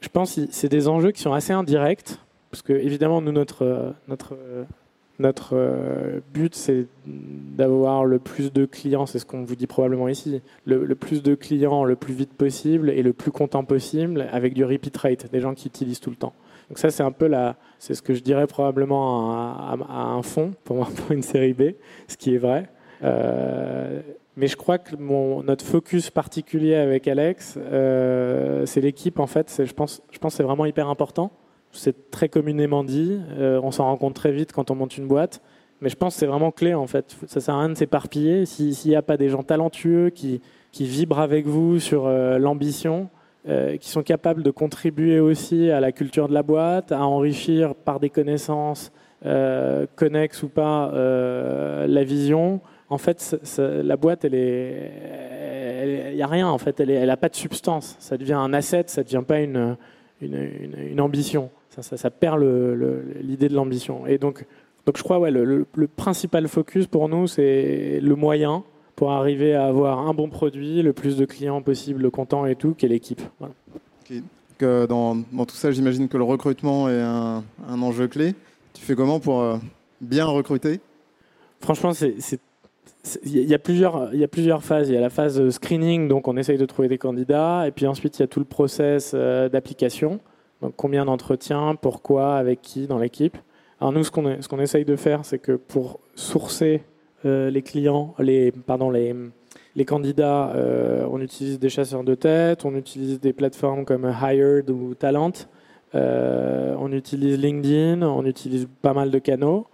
[0.00, 2.18] Je pense que c'est des enjeux qui sont assez indirects,
[2.50, 4.36] parce que évidemment, nous, notre, notre,
[5.18, 5.54] notre
[6.32, 10.84] but, c'est d'avoir le plus de clients, c'est ce qu'on vous dit probablement ici, le,
[10.84, 14.64] le, plus de clients le plus vite possible et le plus content possible avec du
[14.64, 16.32] repeat rate, des gens qui utilisent tout le temps.
[16.68, 20.52] Donc ça, c'est un peu la, c'est ce que je dirais probablement à, un fonds
[20.64, 21.74] pour, pour, une série B,
[22.06, 22.68] ce qui est vrai.
[23.02, 24.00] Euh,
[24.36, 29.62] Mais je crois que mon, notre focus particulier avec Alex, euh, c'est l'équipe en fait.
[29.64, 31.30] Je pense, je pense que c'est vraiment hyper important.
[31.72, 33.18] C'est très communément dit.
[33.38, 35.40] Euh, on s'en rend compte très vite quand on monte une boîte.
[35.80, 37.16] Mais je pense que c'est vraiment clé en fait.
[37.26, 38.46] Ça sert à rien de s'éparpiller.
[38.46, 40.40] S'il n'y a pas des gens talentueux qui,
[40.72, 43.08] qui vibrent avec vous sur l'ambition,
[43.80, 47.98] qui sont capables de contribuer aussi à la culture de la boîte, à enrichir par
[47.98, 48.92] des connaissances
[49.26, 52.60] euh, connexes ou pas la vision.
[52.90, 54.30] En fait, la boîte, il
[56.14, 56.80] n'y a rien en fait.
[56.80, 57.96] Elle n'a pas de substance.
[57.98, 58.84] Ça devient un asset.
[58.88, 59.76] Ça devient pas une,
[61.00, 61.50] ambition.
[61.70, 62.42] Ça, perd
[63.22, 64.06] l'idée de l'ambition.
[64.06, 64.44] Et donc,
[64.96, 68.64] je crois ouais, le, principal focus pour nous, c'est le moyen
[68.98, 72.74] pour arriver à avoir un bon produit, le plus de clients possible contents et tout,
[72.74, 73.22] qu'est l'équipe.
[74.58, 78.34] Dans, dans, tout ça, j'imagine que le recrutement est un, enjeu clé.
[78.74, 79.56] Tu fais comment pour euh,
[80.00, 80.80] bien recruter?
[81.60, 82.40] Franchement, il
[83.24, 84.88] y, a plusieurs, il y a plusieurs phases.
[84.88, 87.68] Il y a la phase screening, donc on essaye de trouver des candidats.
[87.68, 90.18] Et puis ensuite, il y a tout le process euh, d'application.
[90.60, 93.38] Donc combien d'entretiens, pourquoi, avec qui dans l'équipe.
[93.80, 97.62] Alors nous, ce qu'on ce qu'on essaye de faire, c'est que pour sourcer euh, les
[97.62, 99.14] clients, les, pardon, les,
[99.78, 104.68] les candidats, euh, on utilise des chasseurs de tête, on utilise des plateformes comme Hired
[104.70, 105.32] ou Talent,
[105.94, 109.68] euh, on utilise LinkedIn, on utilise pas mal de canaux.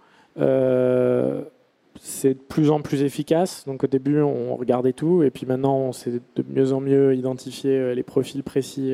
[1.99, 3.65] c'est de plus en plus efficace.
[3.65, 7.15] Donc au début, on regardait tout, et puis maintenant, on sait de mieux en mieux
[7.15, 8.93] identifier les profils précis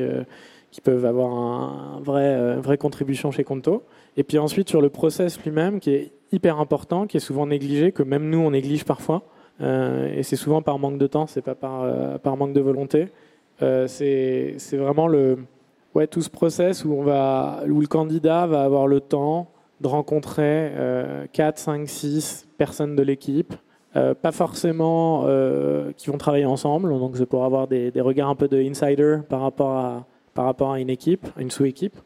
[0.70, 3.82] qui peuvent avoir un, vrai, une vraie contribution chez Conto.
[4.16, 7.92] Et puis ensuite, sur le process lui-même, qui est hyper important, qui est souvent négligé,
[7.92, 9.22] que même nous, on néglige parfois.
[9.60, 12.60] Euh, et c'est souvent par manque de temps, c'est pas par, euh, par manque de
[12.60, 13.08] volonté.
[13.62, 15.38] Euh, c'est vraiment le,
[15.94, 19.48] ouais, tout ce process où, on va, où le candidat va avoir le temps
[19.80, 20.72] de rencontrer
[21.32, 23.52] 4, 5, 6 personnes de l'équipe.
[23.92, 25.26] pas forcément
[25.96, 29.18] qui vont travailler ensemble, donc c'est pour avoir des, des, regards un peu de insider
[29.28, 31.96] par rapport à, par rapport à une équipe, une sous-équipe.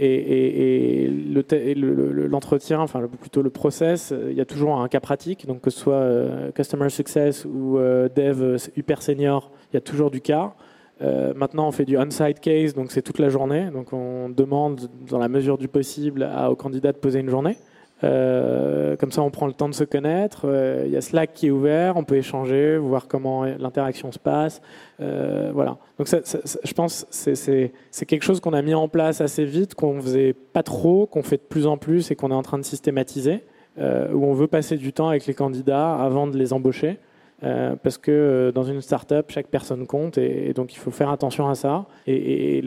[0.00, 5.60] Et, et, l'entretien, enfin plutôt le process, il y a toujours un cas pratique, donc
[5.60, 10.12] que ce soit euh, Customer Success ou euh, Dev hyper senior, il y a toujours
[10.12, 10.54] du cas.
[11.00, 13.70] Euh, maintenant, on fait du on-site case, donc c'est toute la journée.
[13.72, 17.56] Donc on demande, dans la mesure du possible, à, au candidat de poser une journée.
[18.04, 20.42] Euh, comme ça, on prend le temps de se connaître.
[20.44, 24.18] Euh, il y a Slack qui est ouvert, on peut échanger, voir comment l'interaction se
[24.18, 24.60] passe.
[25.00, 25.78] Euh, voilà.
[25.98, 30.00] Donc, je pense que c'est quelque chose qu'on a mis en place assez vite, qu'on
[30.00, 32.64] faisait pas trop, qu'on fait de plus en plus et qu'on est en train de
[32.64, 33.44] systématiser,
[33.78, 36.98] où on veut passer du temps avec les candidats avant de les embaucher.
[37.44, 41.10] Euh, parce que euh, dans une startup, chaque personne compte et, donc il faut faire
[41.10, 41.86] attention à ça.
[42.06, 42.62] Et,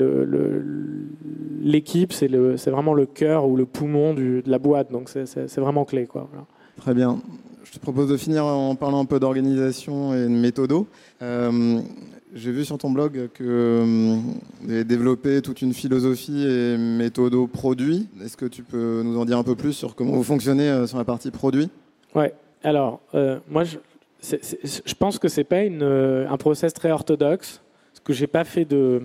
[1.61, 6.05] l'équipe, c'est vraiment le cœur ou le poumon de la boîte, donc c'est vraiment clé.
[6.05, 6.29] Quoi,
[6.77, 7.19] Très bien.
[7.63, 10.87] Je te propose de finir en parlant un peu d'organisation et de méthodo.
[11.21, 11.79] Euh,
[12.33, 13.83] j'ai vu sur ton blog que
[14.61, 18.07] vous avez développé toute une philosophie et méthodo produit.
[18.23, 20.97] Est-ce que tu peux nous en dire un peu plus sur comment vous fonctionnez sur
[20.97, 21.69] la partie produit?
[22.15, 22.33] Ouais.
[22.63, 23.01] Alors,
[23.49, 23.77] moi, je,
[24.21, 28.65] je pense que c'est pas euh, un process très orthodoxe, parce que j'ai pas fait
[28.65, 29.01] de,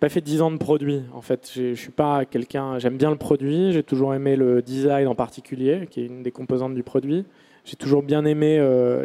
[0.00, 1.02] pas fait 10 ans de produit.
[1.14, 2.78] En fait, je suis pas quelqu'un.
[2.78, 3.72] J'aime bien le produit.
[3.72, 7.24] J'ai toujours aimé le design en particulier, qui est une des composantes du produit.
[7.64, 9.04] J'ai toujours bien aimé euh,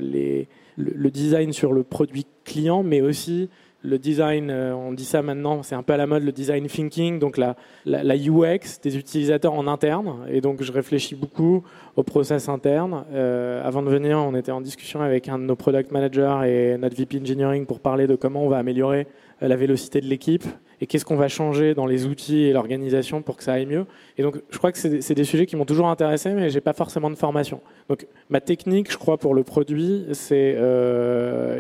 [0.78, 3.50] le, design sur le produit client, mais aussi
[3.86, 6.66] le design, euh, on dit ça maintenant, c'est un peu à la mode le design
[6.68, 10.26] thinking, donc la, UX des utilisateurs en interne.
[10.30, 11.64] Et donc je réfléchis beaucoup
[11.96, 13.06] au process interne.
[13.14, 16.78] Euh, avant de venir, on était en discussion avec un de nos product managers et
[16.78, 19.08] notre VP engineering pour parler de comment on va améliorer
[19.42, 20.44] euh, la vélocité de l'équipe
[20.82, 23.86] et qu'est-ce qu'on va changer dans les outils et l'organisation pour que ça aille mieux.
[24.18, 26.74] Et donc, je crois que c'est des, sujets qui m'ont toujours intéressé, mais j'ai pas
[26.74, 27.62] forcément de formation.
[27.88, 30.58] Donc, ma technique, je crois, pour le produit, c'est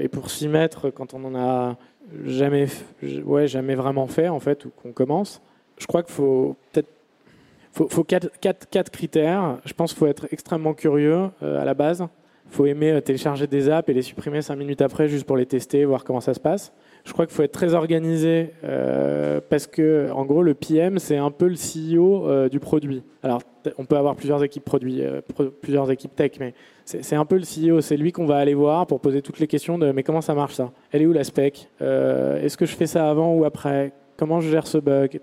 [0.01, 1.77] et pour s'y mettre quand on en a
[2.25, 2.67] jamais,
[3.23, 5.41] ouais, jamais vraiment fait en fait, ou qu'on commence.
[5.77, 6.89] Je crois qu'il faut peut-être
[7.71, 9.59] faut, faut quatre, quatre, quatre, critères.
[9.65, 12.07] Je pense qu'il faut être extrêmement curieux euh, à la base.
[12.45, 15.35] Il faut aimer euh, télécharger des apps et les supprimer cinq minutes après juste pour
[15.35, 16.71] les tester, voir comment ça se passe.
[17.05, 21.17] Je crois qu'il faut être très organisé euh, parce que, en gros, le PM, c'est
[21.17, 23.03] un peu le CEO du produit.
[23.23, 23.41] Alors,
[23.77, 25.01] on peut avoir plusieurs équipes produits,
[25.61, 26.53] plusieurs équipes tech, mais
[26.85, 29.47] c'est un peu le CEO, c'est lui qu'on va aller voir pour poser toutes les
[29.47, 30.71] questions de mais comment ça marche ça?
[30.91, 31.69] Elle est où la spec?
[31.81, 33.91] Euh, Est-ce que je fais ça avant ou après?
[34.17, 35.19] Comment je gère ce bug?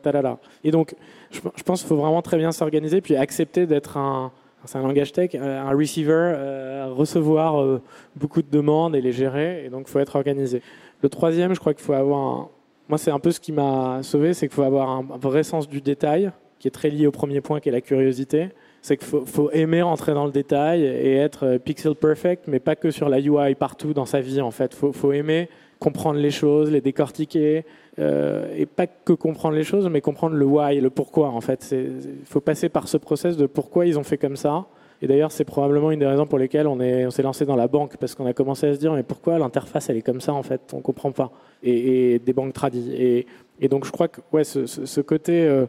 [0.65, 0.95] Et donc,
[1.31, 4.33] je, pense qu'il faut vraiment très bien s'organiser puis accepter d'être un,
[4.65, 7.81] c'est un langage tech, euh, un receiver, euh, recevoir
[8.17, 9.65] beaucoup de demandes et les gérer.
[9.65, 10.63] Et donc, il faut être organisé.
[11.03, 12.49] Le troisième, je crois qu'il faut avoir
[12.89, 15.69] moi, c'est un peu ce qui m'a sauvé, c'est qu'il faut avoir un vrai sens
[15.69, 18.51] du détail, qui est très lié au premier point, qui est la curiosité
[18.83, 22.91] c'est qu'il faut, aimer rentrer dans le détail et être pixel perfect, mais pas que
[22.91, 24.75] sur la UI partout dans sa vie en fait.
[24.75, 25.49] Faut, faut aimer
[25.83, 27.65] comprendre les choses, les décortiquer,
[27.99, 31.61] euh, et pas que comprendre les choses, mais comprendre le why, le pourquoi en fait.
[31.73, 34.67] Il faut passer par ce process de pourquoi ils ont fait comme ça.
[35.03, 37.67] Et d'ailleurs, c'est probablement une des raisons pour lesquelles on s'est on lancé dans la
[37.67, 40.33] banque, parce qu'on a commencé à se dire, mais pourquoi l'interface, elle est comme ça,
[40.33, 40.61] en fait?
[40.73, 41.33] On comprend pas.
[41.65, 43.27] Et, des banques tradies.
[43.61, 45.67] Et, donc, je crois que ouais, ce, côté euh,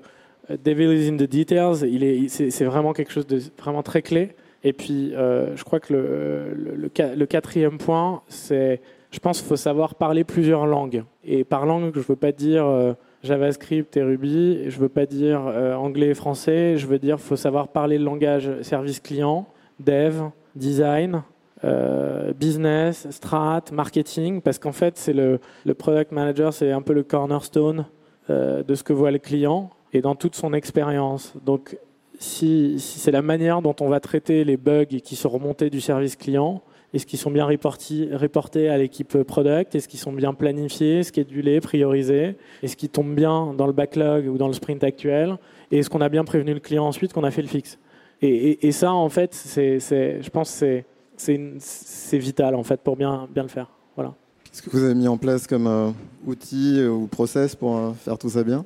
[0.64, 4.36] devil is in the details, il est, c'est, vraiment quelque chose de vraiment très clé.
[4.64, 8.80] Et puis, euh, je crois que le quatrième point, c'est,
[9.14, 11.04] je pense qu'il faut savoir parler plusieurs langues.
[11.24, 12.66] Et par langue, je ne veux pas dire...
[12.66, 14.70] Euh, JavaScript et Ruby.
[14.70, 16.78] Je ne veux pas dire euh, anglais et français.
[16.78, 19.48] Je veux dire qu'il faut savoir parler le langage service client,
[19.80, 20.24] dev,
[20.56, 21.24] design,
[21.64, 25.40] euh, business, strat, marketing, parce qu'en fait, c'est le,
[25.78, 27.86] product manager, c'est un peu le cornerstone
[28.30, 31.34] de ce que voit le client et dans toute son expérience.
[31.46, 31.78] Donc,
[32.20, 35.82] si, si c'est la manière dont on va traiter les bugs qui sont remontés du
[35.82, 36.62] service client,
[36.94, 39.76] est-ce qu'ils sont bien reportés à l'équipe product?
[39.76, 42.38] Est-ce qu'ils sont bien planifiés, schedulés, priorisés?
[42.62, 45.38] Est-ce qu'ils tombent bien dans le backlog ou dans le sprint actuel?
[45.72, 47.80] Et est-ce qu'on a bien prévenu le client ensuite qu'on a fait le fixe?
[48.22, 50.84] Et, ça, en fait, c'est, je pense que
[51.18, 53.70] c'est vital en fait, pour bien, bien le faire.
[53.96, 54.14] Voilà.
[54.46, 55.90] Qu'est-ce que vous avez mis en place comme euh,
[56.28, 58.66] outil euh, ou process pour euh, faire tout ça bien?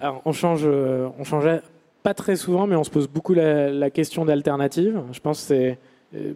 [0.00, 1.60] Alors, on change, on changeait
[2.02, 5.00] pas très souvent, mais on se pose beaucoup la, la question d'alternative.
[5.12, 5.74] Je pense que c'est euh,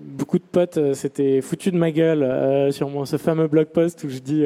[0.01, 4.05] beaucoup de potes euh, s'étaient foutus de ma gueule euh, sur ce fameux blog post
[4.05, 4.45] où je dis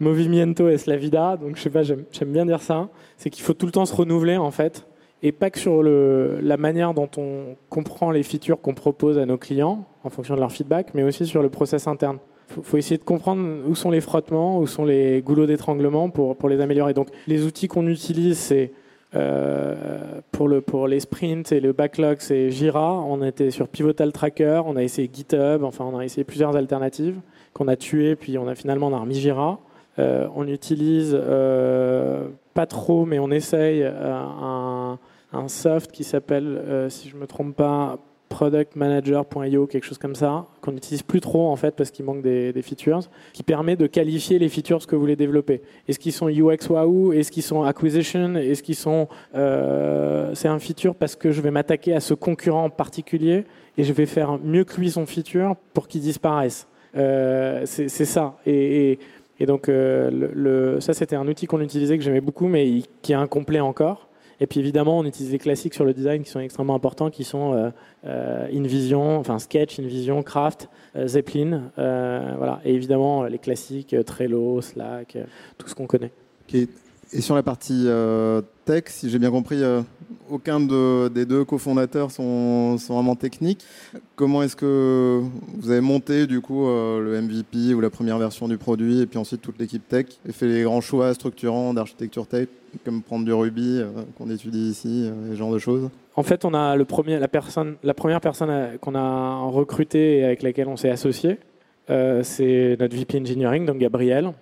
[0.00, 1.36] Movimiento es la vida.
[1.36, 2.88] Donc je sais pas, j'aime bien dire ça.
[3.16, 4.86] C'est qu'il faut tout le temps se renouveler en fait,
[5.22, 9.38] et pas que sur la manière dont on comprend les features qu'on propose à nos
[9.38, 12.18] clients en fonction de leur feedback, mais aussi sur le process interne.
[12.56, 16.48] Il faut, essayer de comprendre où sont les frottements, où sont les goulots d'étranglement pour
[16.48, 16.92] les améliorer.
[16.92, 18.72] Donc les outils qu'on utilise, c'est
[19.14, 23.00] euh, pour, le, pour les sprints et le backlog, c'est Jira.
[23.00, 27.16] On était sur Pivotal Tracker, on a essayé GitHub, enfin on a essayé plusieurs alternatives
[27.52, 29.58] qu'on a tuées, puis on a finalement on remis Jira.
[30.00, 34.98] Euh, on utilise euh, pas trop, mais on essaye un,
[35.32, 40.72] un, soft qui s'appelle, si je me trompe pas, productmanager.io, quelque chose comme ça, qu'on
[40.72, 43.00] n'utilise plus trop en fait parce qu'il manque des, features,
[43.32, 45.62] qui permet de qualifier les features que vous voulez développer.
[45.88, 47.12] Est-ce qu'ils sont UX Wahoo?
[47.12, 48.34] Est-ce qu'ils sont acquisition?
[48.34, 52.64] Est-ce qu'ils sont euh, c'est un feature parce que je vais m'attaquer à ce concurrent
[52.64, 53.44] en particulier
[53.78, 56.66] et je vais faire mieux que lui son feature pour qu'il disparaisse.
[56.96, 58.36] Euh, c'est ça.
[58.46, 58.98] Et,
[59.46, 63.16] donc euh, le, ça c'était un outil qu'on utilisait que j'aimais beaucoup mais qui est
[63.16, 64.08] incomplet encore.
[64.40, 67.24] Et puis évidemment, on utilise les classiques sur le design qui sont extrêmement importants, qui
[67.24, 67.70] sont euh,
[68.06, 72.60] euh InVision, enfin Sketch, InVision, Craft, euh, Zeppelin, voilà.
[72.64, 75.16] Et évidemment les classiques Trello, Slack,
[75.58, 76.10] tout ce qu'on connaît.
[77.16, 77.86] Et sur la partie
[78.64, 79.62] tech, si j'ai bien compris,
[80.28, 83.64] aucun de, des deux cofondateurs sont, vraiment techniques.
[84.16, 85.22] Comment est-ce que
[85.54, 89.18] vous avez monté du coup le MVP ou la première version du produit et puis
[89.18, 92.48] ensuite toute l'équipe tech et fait les grands choix structurants d'architecture tech
[92.84, 95.90] comme prendre du Ruby euh, qu'on étudie ici, euh, ce genre de choses?
[96.16, 100.18] En fait, on a le premier, la, personne, la première personne euh, qu'on a recrutée
[100.18, 101.38] et avec laquelle on s'est associé,
[101.88, 104.32] c'est notre VP Engineering, donc Gabriel.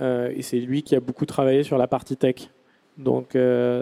[0.00, 2.50] Et c'est lui qui a beaucoup travaillé sur la partie tech.
[2.96, 3.36] Donc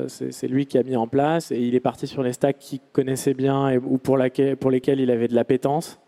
[0.09, 2.81] c'est lui qui a mis en place et il est parti sur les stacks qu'il
[2.93, 5.99] connaissait bien ou pour, lesquels il avait de l'appétence.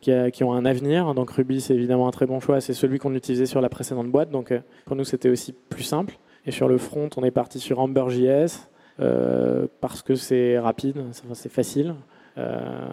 [0.00, 1.12] qui, qui, ont un avenir.
[1.14, 2.60] Donc Ruby, c'est évidemment un très bon choix.
[2.60, 4.30] C'est celui qu'on utilisait sur la précédente boîte.
[4.30, 4.52] Donc
[4.84, 6.18] pour nous, c'était aussi plus simple.
[6.46, 8.68] Et sur le front, on est parti sur AmberJS
[9.00, 11.94] euh, parce que c'est rapide, c'est facile, euh,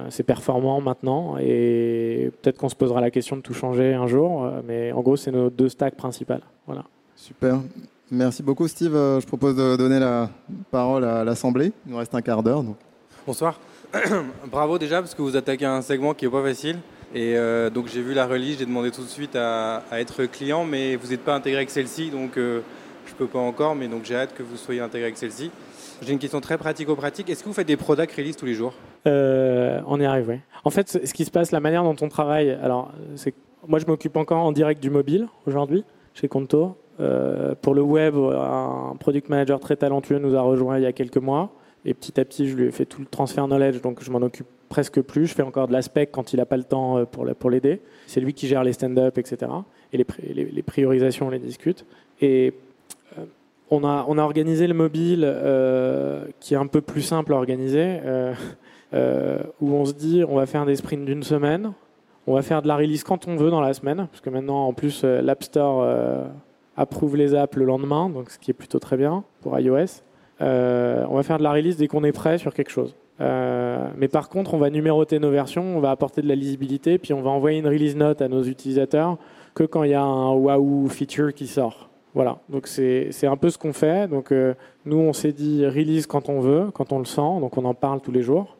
[0.09, 1.37] c'est performant maintenant.
[1.39, 4.43] Et peut-être qu'on se posera la question de tout changer un jour.
[4.43, 6.41] Euh, mais en gros, c'est nos deux stacks principales.
[6.65, 6.83] Voilà.
[7.15, 7.59] Super.
[8.11, 8.93] Merci beaucoup, Steve.
[8.93, 10.29] Je propose de donner la
[10.71, 11.71] parole à l'Assemblée.
[11.85, 12.63] Il nous reste un quart d'heure.
[13.25, 13.59] Bonsoir.
[14.51, 16.77] Bravo déjà parce que vous attaquez un segment qui n'est pas facile.
[17.13, 17.35] Et
[17.73, 21.07] donc j'ai vu la release, j'ai demandé tout de suite à, être client, mais vous
[21.07, 24.43] n'êtes pas intégré avec celle-ci, donc je peux pas encore, mais donc j'ai hâte que
[24.43, 25.49] vous soyez intégré avec celle-ci.
[26.01, 27.29] J'ai une question très pratico-pratique.
[27.29, 28.73] Est-ce que vous faites des product release tous les jours?
[29.07, 30.39] Euh, On y arrive, oui.
[30.63, 33.33] En fait, ce qui se passe, la manière dont on travaille, alors, c'est
[33.67, 35.83] moi, je m'occupe encore en direct du mobile aujourd'hui,
[36.13, 36.77] chez Conto.
[36.99, 40.93] Euh, pour le web, un product manager très talentueux nous a rejoint il y a
[40.93, 41.51] quelques mois.
[41.85, 44.19] Et petit à petit, je lui ai fait tout le transfert knowledge, donc je m'en
[44.19, 45.27] occupe presque plus.
[45.27, 47.81] Je fais encore de l'aspect quand il n'a pas le temps euh, pour l'aider.
[48.07, 49.51] C'est lui qui gère les stand-up, etc.
[49.93, 51.85] Et les, les, priorisations, on les discute.
[52.21, 52.53] Et
[53.71, 58.33] on a, organisé le mobile euh, qui est un peu plus simple à organiser, euh,
[58.93, 61.73] euh, où on se dit on va faire des sprints d'une semaine,
[62.27, 64.67] on va faire de la release quand on veut dans la semaine, parce que maintenant
[64.67, 65.87] en plus l'App Store
[66.77, 70.03] approuve les apps le lendemain, donc ce qui est plutôt très bien pour iOS.
[70.39, 72.95] on va faire de la release dès qu'on est prêt sur quelque chose.
[73.19, 77.13] mais par contre, on va numéroter nos versions, on va apporter de la lisibilité, puis
[77.13, 79.17] on va envoyer une release note à nos utilisateurs
[79.55, 81.89] que quand il y a un wow feature qui sort.
[82.15, 84.07] Voilà, donc c'est un peu ce qu'on fait.
[84.09, 84.33] Donc
[84.85, 87.73] nous, on s'est dit release quand on veut, quand on le sent, donc on en
[87.73, 88.57] parle tous les jours.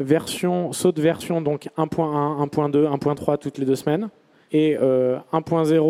[0.00, 4.08] version, saut de version, donc 1.1, 1.2, 1.3 toutes les deux semaines.
[4.54, 5.18] Et 1.0 euh,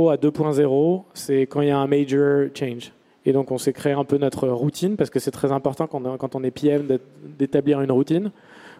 [0.08, 2.92] à 2.0, c'est quand il y a un major change.
[3.26, 6.04] Et donc on s'est créé un peu notre routine parce que c'est très important quand
[6.06, 6.86] on, quand on est PM
[7.38, 8.30] d'établir une routine,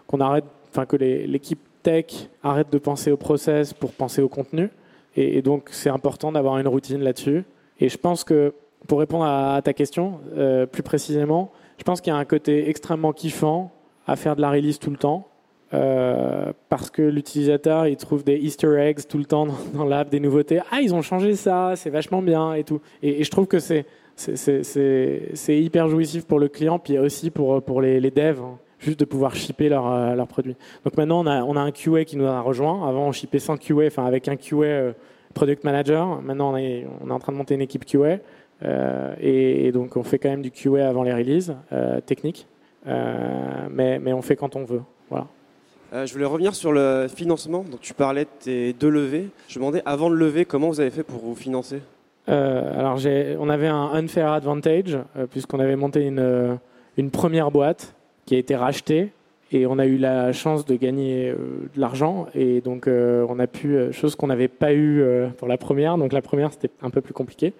[0.07, 4.69] qu'on arrête, enfin que l'équipe tech arrête de penser au process pour penser au contenu.
[5.15, 7.43] Et, donc c'est important d'avoir une routine là-dessus.
[7.79, 8.53] Et je pense que
[8.87, 12.69] pour répondre à, ta question euh, plus précisément, je pense qu'il y a un côté
[12.69, 13.71] extrêmement kiffant
[14.07, 15.27] à faire de la release tout le temps.
[15.73, 20.19] Euh, parce que l'utilisateur il trouve des Easter eggs tout le temps dans, l'app, des
[20.19, 20.59] nouveautés.
[20.71, 22.81] Ah, ils ont changé ça, c'est vachement bien et tout.
[23.01, 23.85] Et, je trouve que c'est
[24.15, 29.03] c'est hyper jouissif pour le client, puis aussi pour, pour les, devs, hein, juste de
[29.03, 30.55] pouvoir shipper leurs euh, leur produits.
[30.85, 32.87] Donc maintenant, on a, on a un QA qui nous a rejoint.
[32.87, 34.93] Avant, on shippait sans QA, enfin avec un QA euh,
[35.35, 36.19] Product Manager.
[36.23, 38.17] Maintenant, on est, on est en train de monter une équipe QA.
[39.21, 41.55] et, donc, on fait quand même du QA avant les releases
[42.07, 42.47] techniques.
[42.87, 44.81] mais, mais on fait quand on veut.
[45.09, 45.27] Voilà.
[45.95, 47.63] Euh, je voulais revenir sur le financement.
[47.69, 49.29] Donc, tu parlais de tes deux levées.
[49.47, 51.81] Je me demandais, avant de lever, comment vous avez fait pour vous financer?
[52.27, 52.99] Euh, Alors,
[53.39, 56.59] on avait un unfair advantage, euh, puisqu'on avait monté une,
[56.97, 57.95] une, première boîte
[58.25, 59.11] qui a été rachetée.
[59.51, 62.27] Et on a eu la chance de gagner de l'argent.
[62.33, 65.03] Et donc, on a pu, chose qu'on n'avait pas eu
[65.37, 65.97] pour la première.
[65.97, 67.53] Donc, la première, c'était un peu plus compliqué.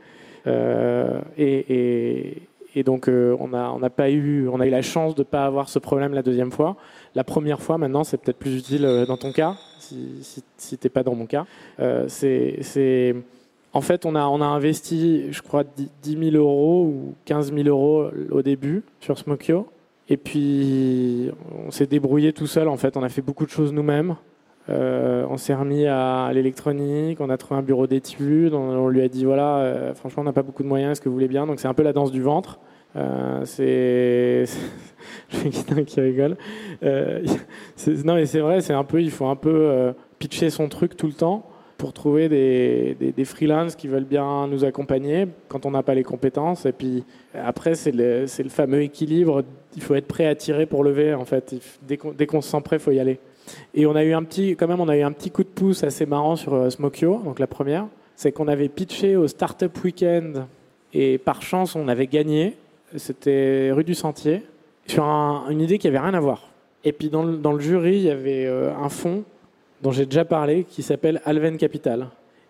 [1.38, 2.41] et,
[2.84, 5.26] donc, euh, on n'a on a pas eu, on a eu la chance de ne
[5.26, 6.76] pas avoir ce problème la deuxième fois.
[7.15, 10.78] La première fois, maintenant, c'est peut-être plus utile euh, dans ton cas, si, si, si
[10.78, 11.45] tu n'es pas dans mon cas.
[11.80, 13.15] Euh, c'est,
[13.74, 17.67] en fait, on a, on a investi, je crois, 10 000 euros ou 15 000
[17.67, 19.67] euros au début sur Smokio.
[20.08, 21.32] Et puis,
[21.68, 22.68] on s'est débrouillé tout seul.
[22.68, 24.15] En fait, on a fait beaucoup de choses nous-mêmes.
[24.70, 29.08] Euh, on s'est remis à l'électronique, on a trouvé un bureau d'études, on, lui a
[29.08, 31.46] dit voilà, euh, franchement, on n'a pas beaucoup de moyens, est-ce que vous voulez bien?
[31.46, 32.60] Donc c'est un peu la danse du ventre.
[32.96, 34.46] Euh, c'est.
[35.30, 36.38] Je qui rigole.
[36.82, 41.08] non, mais c'est vrai, c'est un peu, il faut un peu pitcher son truc tout
[41.08, 45.83] le temps pour trouver des, des, freelances qui veulent bien nous accompagner quand on n'a
[45.83, 46.65] pas les compétences.
[46.65, 49.43] Et puis après, c'est le, fameux équilibre.
[49.75, 51.13] Il faut être prêt à tirer pour lever.
[51.13, 53.19] En fait, dès qu'on se sent prêt, il faut y aller.
[53.73, 55.49] Et on a eu un petit, quand même, on a eu un petit coup de
[55.49, 57.21] pouce assez marrant sur euh, Smokio.
[57.23, 60.45] Donc la première, c'est qu'on avait pitché au Startup Weekend
[60.93, 62.55] et par chance, on avait gagné.
[62.95, 64.43] C'était rue du Sentier
[64.88, 66.49] sur une idée qui avait rien à voir.
[66.83, 69.23] Et puis dans le, dans le jury, il y avait euh, un fonds
[69.86, 72.08] dont j'ai déjà parlé qui s'appelle Alven Capital.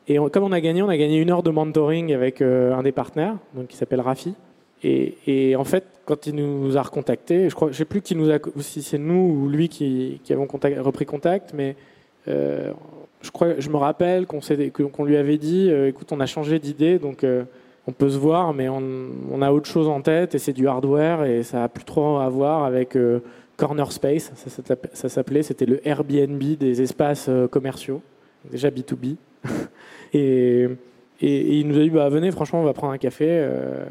[0.08, 2.82] Et comme on a gagné, on a gagné une heure de mentoring avec euh, un
[2.82, 4.36] des partenaires, donc qui s'appelle Rafi.
[4.84, 8.32] Et, en fait, quand il nous a recontactés, je crois, je sais plus qui nous
[8.32, 10.48] a, si c'est nous ou lui qui, avons
[10.80, 11.76] repris contact, mais
[12.30, 12.72] euh,
[13.22, 14.40] je crois, je me rappelle qu'on
[14.94, 17.26] qu'on lui avait dit, euh, écoute, on a changé d'idée, donc
[17.88, 21.26] on peut se voir, mais on, a autre chose en tête et c'est du hardware
[21.26, 22.96] et ça a plus trop à voir avec
[23.58, 28.02] Corner Space, ça, s'appelait, c'était le Airbnb des espaces commerciaux,
[28.52, 29.16] déjà B2B.
[30.14, 30.70] et
[31.22, 33.86] et, il nous a dit bah, venez, franchement, on va prendre un café euh,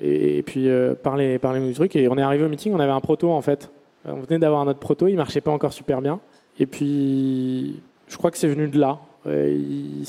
[0.00, 1.94] et, puis euh, parler, parler du truc.
[1.96, 3.70] Et on est arrivé au meeting, on avait un proto en fait.
[4.06, 6.20] On venait d'avoir notre proto, il marchait pas encore super bien.
[6.58, 8.98] Et puis, je crois que c'est venu de là.
[9.26, 10.04] Ils,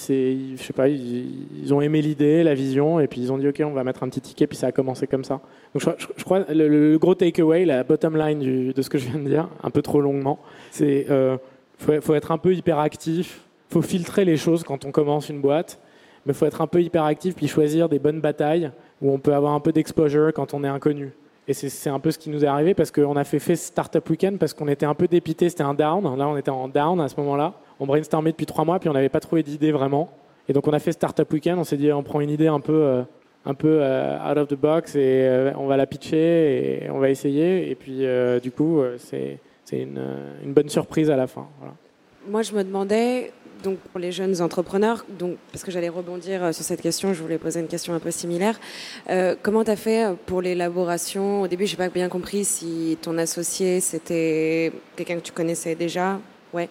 [1.71, 4.09] ont aimé l'idée, la vision, et puis ils ont dit ok, on va mettre un
[4.09, 5.39] petit ticket, puis ça a commencé comme ça.
[5.73, 5.83] Donc
[6.17, 9.29] je, crois le, le, gros takeaway, la bottom line de ce que je viens de
[9.29, 10.39] dire, un peu trop longuement,
[10.71, 11.37] c'est euh,
[11.77, 15.79] faut, être un peu hyperactif, faut filtrer les choses quand on commence une boîte
[16.25, 19.53] mais faut être un peu hyperactif puis choisir des bonnes batailles où on peut avoir
[19.53, 21.11] un peu d'exposure quand on est inconnu.
[21.47, 24.07] Et c'est un peu ce qui nous est arrivé parce qu'on a fait, fait Startup
[24.09, 26.03] Weekend parce qu'on était un peu dépité, c'était un down.
[26.17, 27.53] Là, on était en down à ce moment-là.
[27.79, 30.09] On brainstormait depuis trois mois puis on n'avait pas trouvé d'idée vraiment.
[30.47, 32.59] Et donc on a fait Startup Weekend, on s'est dit on prend une idée un
[32.59, 33.01] peu, euh,
[33.45, 36.99] un peu euh, out of the box et euh, on va la pitcher et on
[36.99, 37.69] va essayer.
[37.69, 38.05] Et puis
[38.41, 39.39] du coup, c'est
[39.71, 40.01] une,
[40.43, 41.47] une, bonne surprise à la fin.
[42.27, 43.31] Moi, je me demandais,
[43.63, 47.37] donc pour les jeunes entrepreneurs, donc, parce que j'allais rebondir sur cette question, je voulais
[47.37, 48.59] poser une question un peu similaire.
[49.41, 51.41] Comment tu as fait pour l'élaboration?
[51.41, 55.75] Au début, je n'ai pas bien compris si ton associé, c'était quelqu'un que tu connaissais
[55.75, 56.19] déjà.
[56.53, 56.69] Ouais.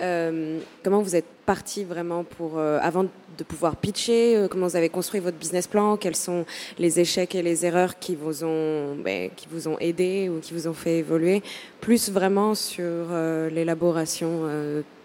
[0.00, 5.20] Euh, comment vous êtes parti vraiment pour, avant de pouvoir pitcher Comment vous avez construit
[5.20, 6.46] votre business plan Quels sont
[6.78, 10.54] les échecs et les erreurs qui vous ont, ben, qui vous ont aidé ou qui
[10.54, 11.42] vous ont fait évoluer
[11.80, 12.82] Plus vraiment sur
[13.50, 14.48] l'élaboration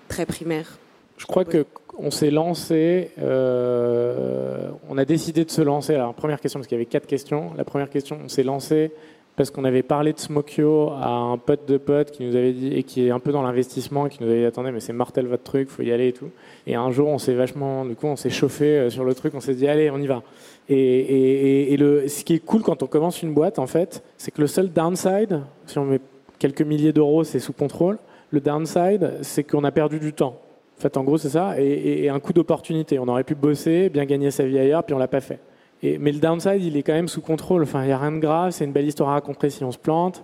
[0.08, 0.78] très primaire?
[1.18, 1.66] Je crois que
[2.00, 5.94] on s'est lancé, euh, on a décidé de se lancer.
[5.94, 7.52] Alors, première question, parce qu'il y avait quatre questions.
[7.58, 8.92] La première question, on s'est lancé
[9.40, 12.74] parce qu'on avait parlé de Smokio à un pote de pote qui nous avait dit,
[12.74, 15.28] et qui est un peu dans l'investissement, qui nous avait dit attendez, mais c'est mortel
[15.28, 16.30] votre truc, faut y aller et tout.
[16.68, 19.34] Et un jour, on s'est vachement, du coup, on s'est chauffé euh, sur le truc,
[19.36, 20.24] on s'est dit allez, on y va.
[20.68, 24.42] Et, le, ce qui est cool quand on commence une boîte, en fait, c'est que
[24.42, 26.02] le seul downside, si on met
[26.38, 27.98] quelques milliers d'euros, c'est sous contrôle.
[28.32, 30.38] Le downside, c'est qu'on a perdu du temps.
[30.78, 33.00] En fait, en gros, c'est ça, et, un coup d'opportunité.
[33.00, 35.40] On aurait pu bosser, bien gagner sa vie ailleurs, puis on l'a pas fait
[35.84, 37.64] mais le downside, il est quand même sous contrôle.
[37.64, 39.72] Enfin, il n'y a rien de grave, c'est une belle histoire à raconter si on
[39.72, 40.24] se plante.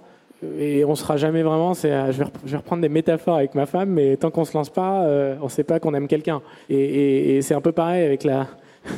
[0.60, 1.74] Et on sera jamais vraiment.
[1.86, 5.03] Euh, je, vais reprendre des métaphores avec ma femme, mais tant qu'on se lance pas,
[5.06, 6.41] euh, on ne sait pas qu'on aime quelqu'un.
[6.70, 8.47] Et, c'est un peu pareil avec la.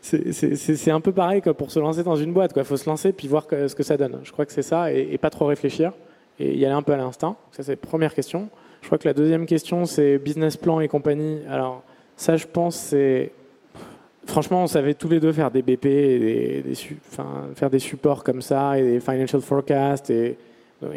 [0.00, 2.52] c'est un peu pareil pour se lancer dans une boîte.
[2.56, 4.18] Il faut se lancer puis voir ce que ça donne.
[4.24, 5.92] Je crois que c'est ça, et, pas trop réfléchir
[6.38, 7.36] et y aller un peu à l'instinct.
[7.52, 8.48] Ça, c'est la première question.
[8.80, 11.40] Je crois que la deuxième question, c'est business plan et compagnie.
[11.48, 11.82] Alors,
[12.16, 13.32] ça, je pense, c'est
[14.26, 16.74] franchement, on savait tous les deux faire des BP, et des,
[17.54, 20.36] faire des supports comme ça, et des financial forecasts, et,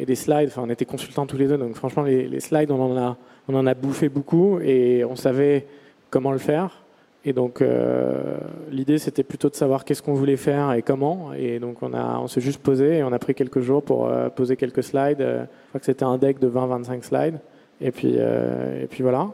[0.06, 0.50] des slides.
[0.50, 3.18] Enfin, on était consultants tous les deux, donc franchement, les, slides, on en, a,
[3.48, 5.66] on en a bouffé beaucoup, et on savait
[6.10, 6.84] comment le faire.
[7.26, 8.38] Et donc, euh,
[8.72, 11.34] l'idée, c'était plutôt de savoir qu'est-ce qu'on voulait faire et comment.
[11.34, 14.08] Et donc, on, a, on s'est juste posé et on a pris quelques jours pour
[14.08, 15.20] euh, poser quelques slides.
[15.20, 17.40] Euh, je crois que c'était un deck de 20-25 slides.
[17.82, 19.30] Et puis, et puis voilà.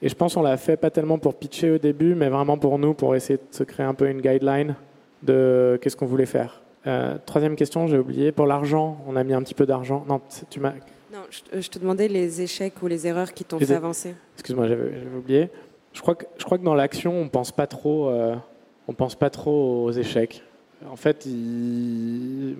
[0.00, 2.78] Et je pense qu'on l'a fait pas tellement pour pitcher au début, mais vraiment pour
[2.78, 4.76] nous, pour essayer de se créer un peu une guideline
[5.22, 6.62] de qu'est-ce qu'on voulait faire.
[6.86, 8.32] Euh, troisième question, j'ai oublié.
[8.32, 10.04] Pour l'argent, on a mis un petit peu d'argent.
[10.08, 10.72] Non, tu m'as.
[11.12, 14.14] Non, je, te demandais les échecs ou les erreurs qui t'ont fait avancer.
[14.34, 15.50] Excuse-moi, j'avais oublié.
[15.92, 18.08] Je crois que je crois que dans l'action, on pense pas trop.
[18.08, 18.36] Euh,
[18.86, 20.42] on pense pas trop aux échecs.
[20.88, 22.54] En fait, si,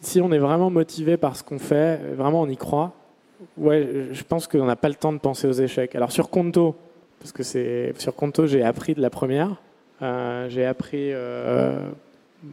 [0.00, 2.92] si, on est vraiment motivé par ce qu'on fait, vraiment on y croit,
[3.56, 5.94] Ouais, je pense qu'on n'a pas le temps de penser aux échecs.
[5.94, 6.74] Alors sur Conto,
[7.18, 9.56] parce que c'est sur Conto, j'ai appris de la première.
[10.02, 11.88] Euh, j'ai appris, euh,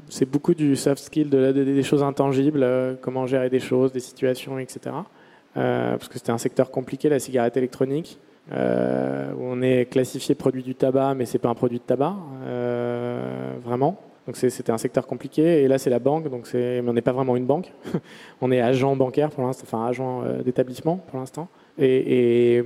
[0.10, 4.00] c'est beaucoup du soft skill, de, des choses intangibles, euh, comment gérer des choses, des
[4.00, 4.96] situations, etc.
[5.54, 8.18] parce que c'était un secteur compliqué, la cigarette électronique,
[8.52, 12.16] où on est classifié produit du tabac, mais c'est pas un produit de tabac,
[13.64, 14.00] vraiment.
[14.26, 15.64] Donc c'était un secteur compliqué.
[15.64, 16.30] Et là, c'est la banque.
[16.30, 17.72] Donc mais on n'est pas vraiment une banque.
[18.42, 21.48] on est agent bancaire pour l'instant, enfin agent euh, d'établissement pour l'instant.
[21.78, 22.64] Et,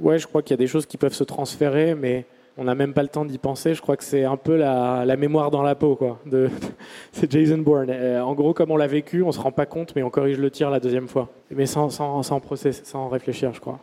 [0.00, 2.74] ouais, je crois qu'il y a des choses qui peuvent se transférer, mais on n'a
[2.74, 3.74] même pas le temps d'y penser.
[3.74, 6.18] Je crois que c'est un peu la, mémoire dans la peau, quoi.
[6.26, 6.50] De,
[7.12, 7.88] c'est Jason Bourne.
[7.90, 10.38] Euh, en gros, comme on l'a vécu, on se rend pas compte, mais on corrige
[10.38, 11.30] le tir la deuxième fois.
[11.50, 13.78] Mais sans, sans, sans process, sans réfléchir, je crois.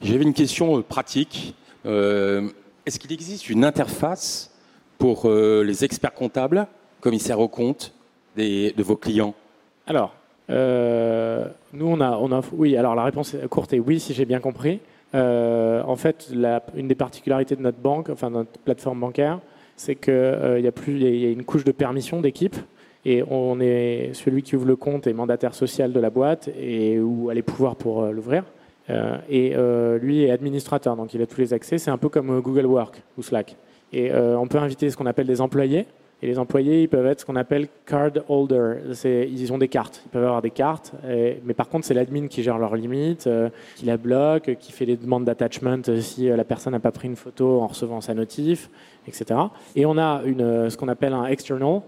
[0.00, 1.54] J'avais une question euh, pratique.
[1.84, 4.51] est-ce qu'il existe une interface
[5.02, 6.64] pour euh, les experts comptables,
[7.00, 7.92] commissaires aux comptes
[8.36, 9.34] des, de vos clients
[9.88, 10.14] Alors,
[10.48, 14.26] euh, nous, on a, on a, oui, alors la réponse courte est oui, si j'ai
[14.26, 14.78] bien compris.
[15.16, 16.30] Euh, en fait,
[16.76, 19.40] une des particularités de notre banque, enfin notre plateforme bancaire,
[19.74, 22.54] c'est qu'il y, a plus, il y a une couche de permission d'équipe.
[23.04, 27.00] Et on est celui qui ouvre le compte est mandataire social de la boîte et
[27.00, 28.44] où a les pouvoirs pour l'ouvrir.
[29.28, 29.56] et
[30.00, 31.78] lui est administrateur, donc il a tous les accès.
[31.78, 33.56] C'est un peu comme Google Work ou Slack.
[33.92, 35.86] Et euh, on peut inviter ce qu'on appelle des employés.
[36.24, 38.74] Et les employés, ils peuvent être ce qu'on appelle card holder.
[39.04, 40.02] Ils ont des cartes.
[40.06, 40.92] Ils peuvent avoir des cartes.
[41.04, 44.84] mais par contre, c'est l'admin qui gère leurs limites, euh, qui la bloque, qui fait
[44.84, 48.14] les demandes d'attachment si euh, la personne n'a pas pris une photo en recevant sa
[48.14, 48.70] notif,
[49.08, 49.40] etc.
[49.74, 51.80] Et on a une, ce qu'on appelle un external.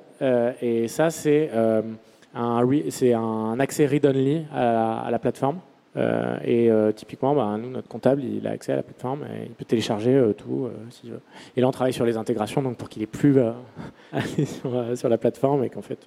[0.61, 5.61] et ça, c'est un accès read-only à, la plateforme.
[5.97, 9.45] Euh, et euh, typiquement, bah, nous, notre comptable, il a accès à la plateforme, et
[9.47, 11.21] il peut télécharger euh, tout s'il veut.
[11.57, 13.55] Et là, on travaille sur les intégrations, donc pour qu'il ait plus à
[14.13, 14.47] aller
[14.97, 15.99] sur, la plateforme et qu'en fait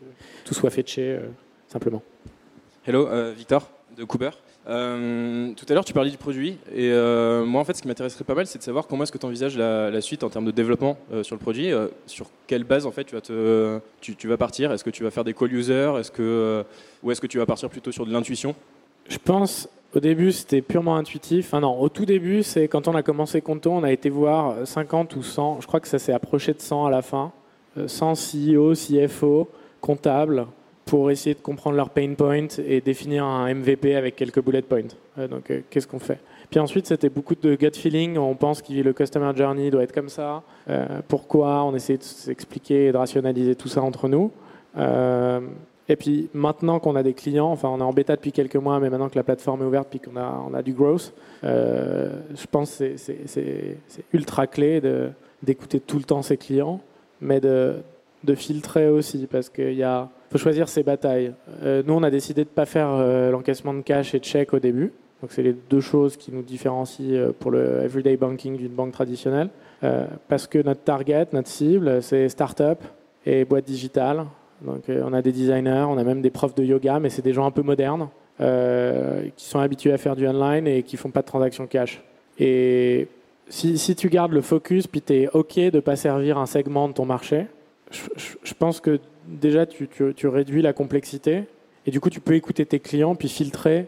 [0.45, 1.19] tout soit chez
[1.67, 2.01] simplement.
[2.85, 4.29] Hello, Victor de Cooper.
[4.65, 6.91] tout à l'heure, tu parlais du produit, et
[7.45, 9.25] moi, en fait, ce qui m'intéresserait pas mal, c'est de savoir comment est-ce que tu
[9.25, 11.71] envisages la, suite en termes de développement sur le produit.
[12.05, 15.03] sur quelle base, en fait, tu vas, te, tu, tu vas partir Est-ce que tu
[15.03, 15.93] vas faire des call users?
[15.99, 16.63] Est-ce que,
[17.03, 18.55] Ou est-ce que tu vas partir plutôt sur de l'intuition?
[19.09, 21.47] Je pense au début, c'était purement intuitif.
[21.47, 24.55] Enfin, non, au tout début, c'est quand on a commencé Conto, on a été voir
[24.65, 27.31] 50 ou 100, je crois que ça s'est approché de 100 à la fin,
[27.85, 29.49] 100 CEO, CFO,
[29.81, 30.45] comptables,
[30.85, 34.83] pour essayer de comprendre leurs pain points et définir un MVP avec quelques bullet points.
[35.17, 36.19] donc, euh, qu'est-ce qu'on fait?
[36.49, 38.17] Puis ensuite, c'était beaucoup de gut feeling.
[38.17, 40.43] On pense que le customer journey doit être comme ça.
[40.69, 41.63] Euh, pourquoi?
[41.63, 44.31] On essaie de s'expliquer et de rationaliser tout ça entre nous.
[44.77, 45.41] Euh,
[45.89, 48.79] et puis maintenant qu'on a des clients, enfin on est en bêta depuis quelques mois,
[48.79, 51.13] mais maintenant que la plateforme est ouverte, puis qu'on a, on a du growth,
[51.43, 53.77] euh, je pense que c'est
[54.13, 54.81] ultra clé
[55.41, 56.81] d'écouter tout le temps ses clients,
[57.21, 57.75] mais de,
[58.23, 59.85] de filtrer aussi, parce qu'il
[60.29, 61.33] faut choisir ses batailles.
[61.63, 64.25] Euh, nous, on a décidé de ne pas faire euh, l'encaissement de cash et de
[64.25, 64.91] chèque au début.
[65.21, 69.49] Donc c'est les deux choses qui nous différencient pour le everyday banking d'une banque traditionnelle.
[70.27, 72.79] parce que notre target, notre cible, c'est start-up
[73.25, 74.27] et boîte digitale
[74.61, 77.33] Donc on a des designers, on a même des profs de yoga, mais c'est des
[77.33, 81.21] gens un peu modernes qui sont habitués à faire du online et qui font pas
[81.21, 82.01] de transactions cash.
[82.39, 83.07] Et
[83.49, 86.93] si, tu gardes le focus, puis tu es OK de pas servir un segment de
[86.93, 87.47] ton marché,
[87.91, 89.87] je, pense que déjà tu,
[90.27, 91.43] réduis la complexité
[91.85, 93.87] et du coup tu peux écouter tes clients puis filtrer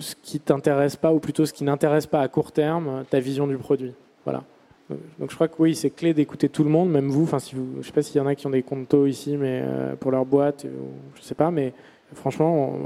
[0.00, 3.46] ce qui t'intéresse pas ou plutôt ce qui n'intéresse pas à court terme ta vision
[3.46, 3.94] du produit.
[4.24, 4.42] Voilà.
[4.90, 7.24] Donc je crois que oui, c'est clé d'écouter tout le monde, même vous.
[7.24, 9.36] Enfin, si vous, je sais pas s'il y en a qui ont des comptes ici,
[9.36, 10.66] mais euh, pour leur boîte,
[11.14, 11.72] je sais pas, mais
[12.14, 12.78] franchement,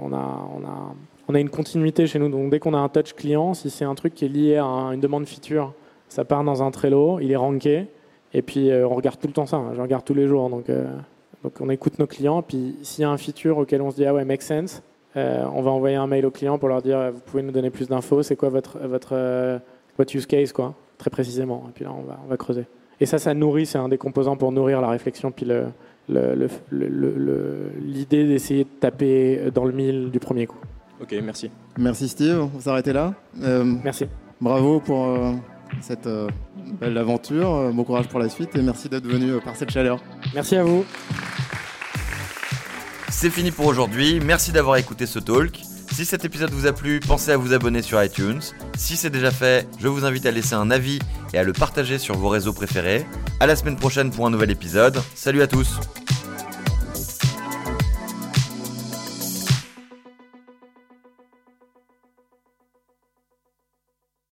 [0.00, 0.94] on, a, on a
[1.28, 2.28] on a une continuité chez nous.
[2.28, 4.66] Donc dès qu'on a un touch client, si c'est un truc qui est lié à
[4.92, 5.72] une demande feature,
[6.08, 7.86] ça part dans un Trello, il est ranké,
[8.34, 9.56] et puis euh, on regarde tout le temps ça.
[9.56, 9.72] Hein.
[9.74, 10.48] je regarde tous les jours.
[10.50, 10.86] Donc, euh,
[11.60, 14.14] on écoute nos clients, puis s'il y a un feature auquel on se dit ah
[14.14, 14.82] ouais make sense,
[15.16, 17.70] euh, on va envoyer un mail au client pour leur dire vous pouvez nous donner
[17.70, 19.60] plus d'infos, c'est quoi votre votre
[19.98, 21.66] votre use case quoi, très précisément.
[21.68, 22.64] Et puis là on va on va creuser.
[23.00, 25.66] Et ça ça nourrit, c'est un des composants pour nourrir la réflexion puis le
[27.80, 30.58] l'idée d'essayer de taper dans le mille du premier coup.
[31.00, 31.50] Ok, merci.
[31.78, 33.14] Merci Steve, on s'arrêter là.
[33.42, 34.06] Euh, merci.
[34.40, 35.32] Bravo pour euh,
[35.80, 36.28] cette euh,
[36.80, 40.00] belle aventure, bon courage pour la suite et merci d'être venu par cette chaleur.
[40.34, 40.84] Merci à vous.
[43.08, 45.60] C'est fini pour aujourd'hui, merci d'avoir écouté ce talk.
[45.92, 48.40] Si cet épisode vous a plu, pensez à vous abonner sur iTunes.
[48.78, 50.98] Si c'est déjà fait, je vous invite à laisser un avis
[51.34, 53.04] et à le partager sur vos réseaux préférés.
[53.40, 55.02] À la semaine prochaine pour un nouvel épisode.
[55.14, 55.78] Salut à tous.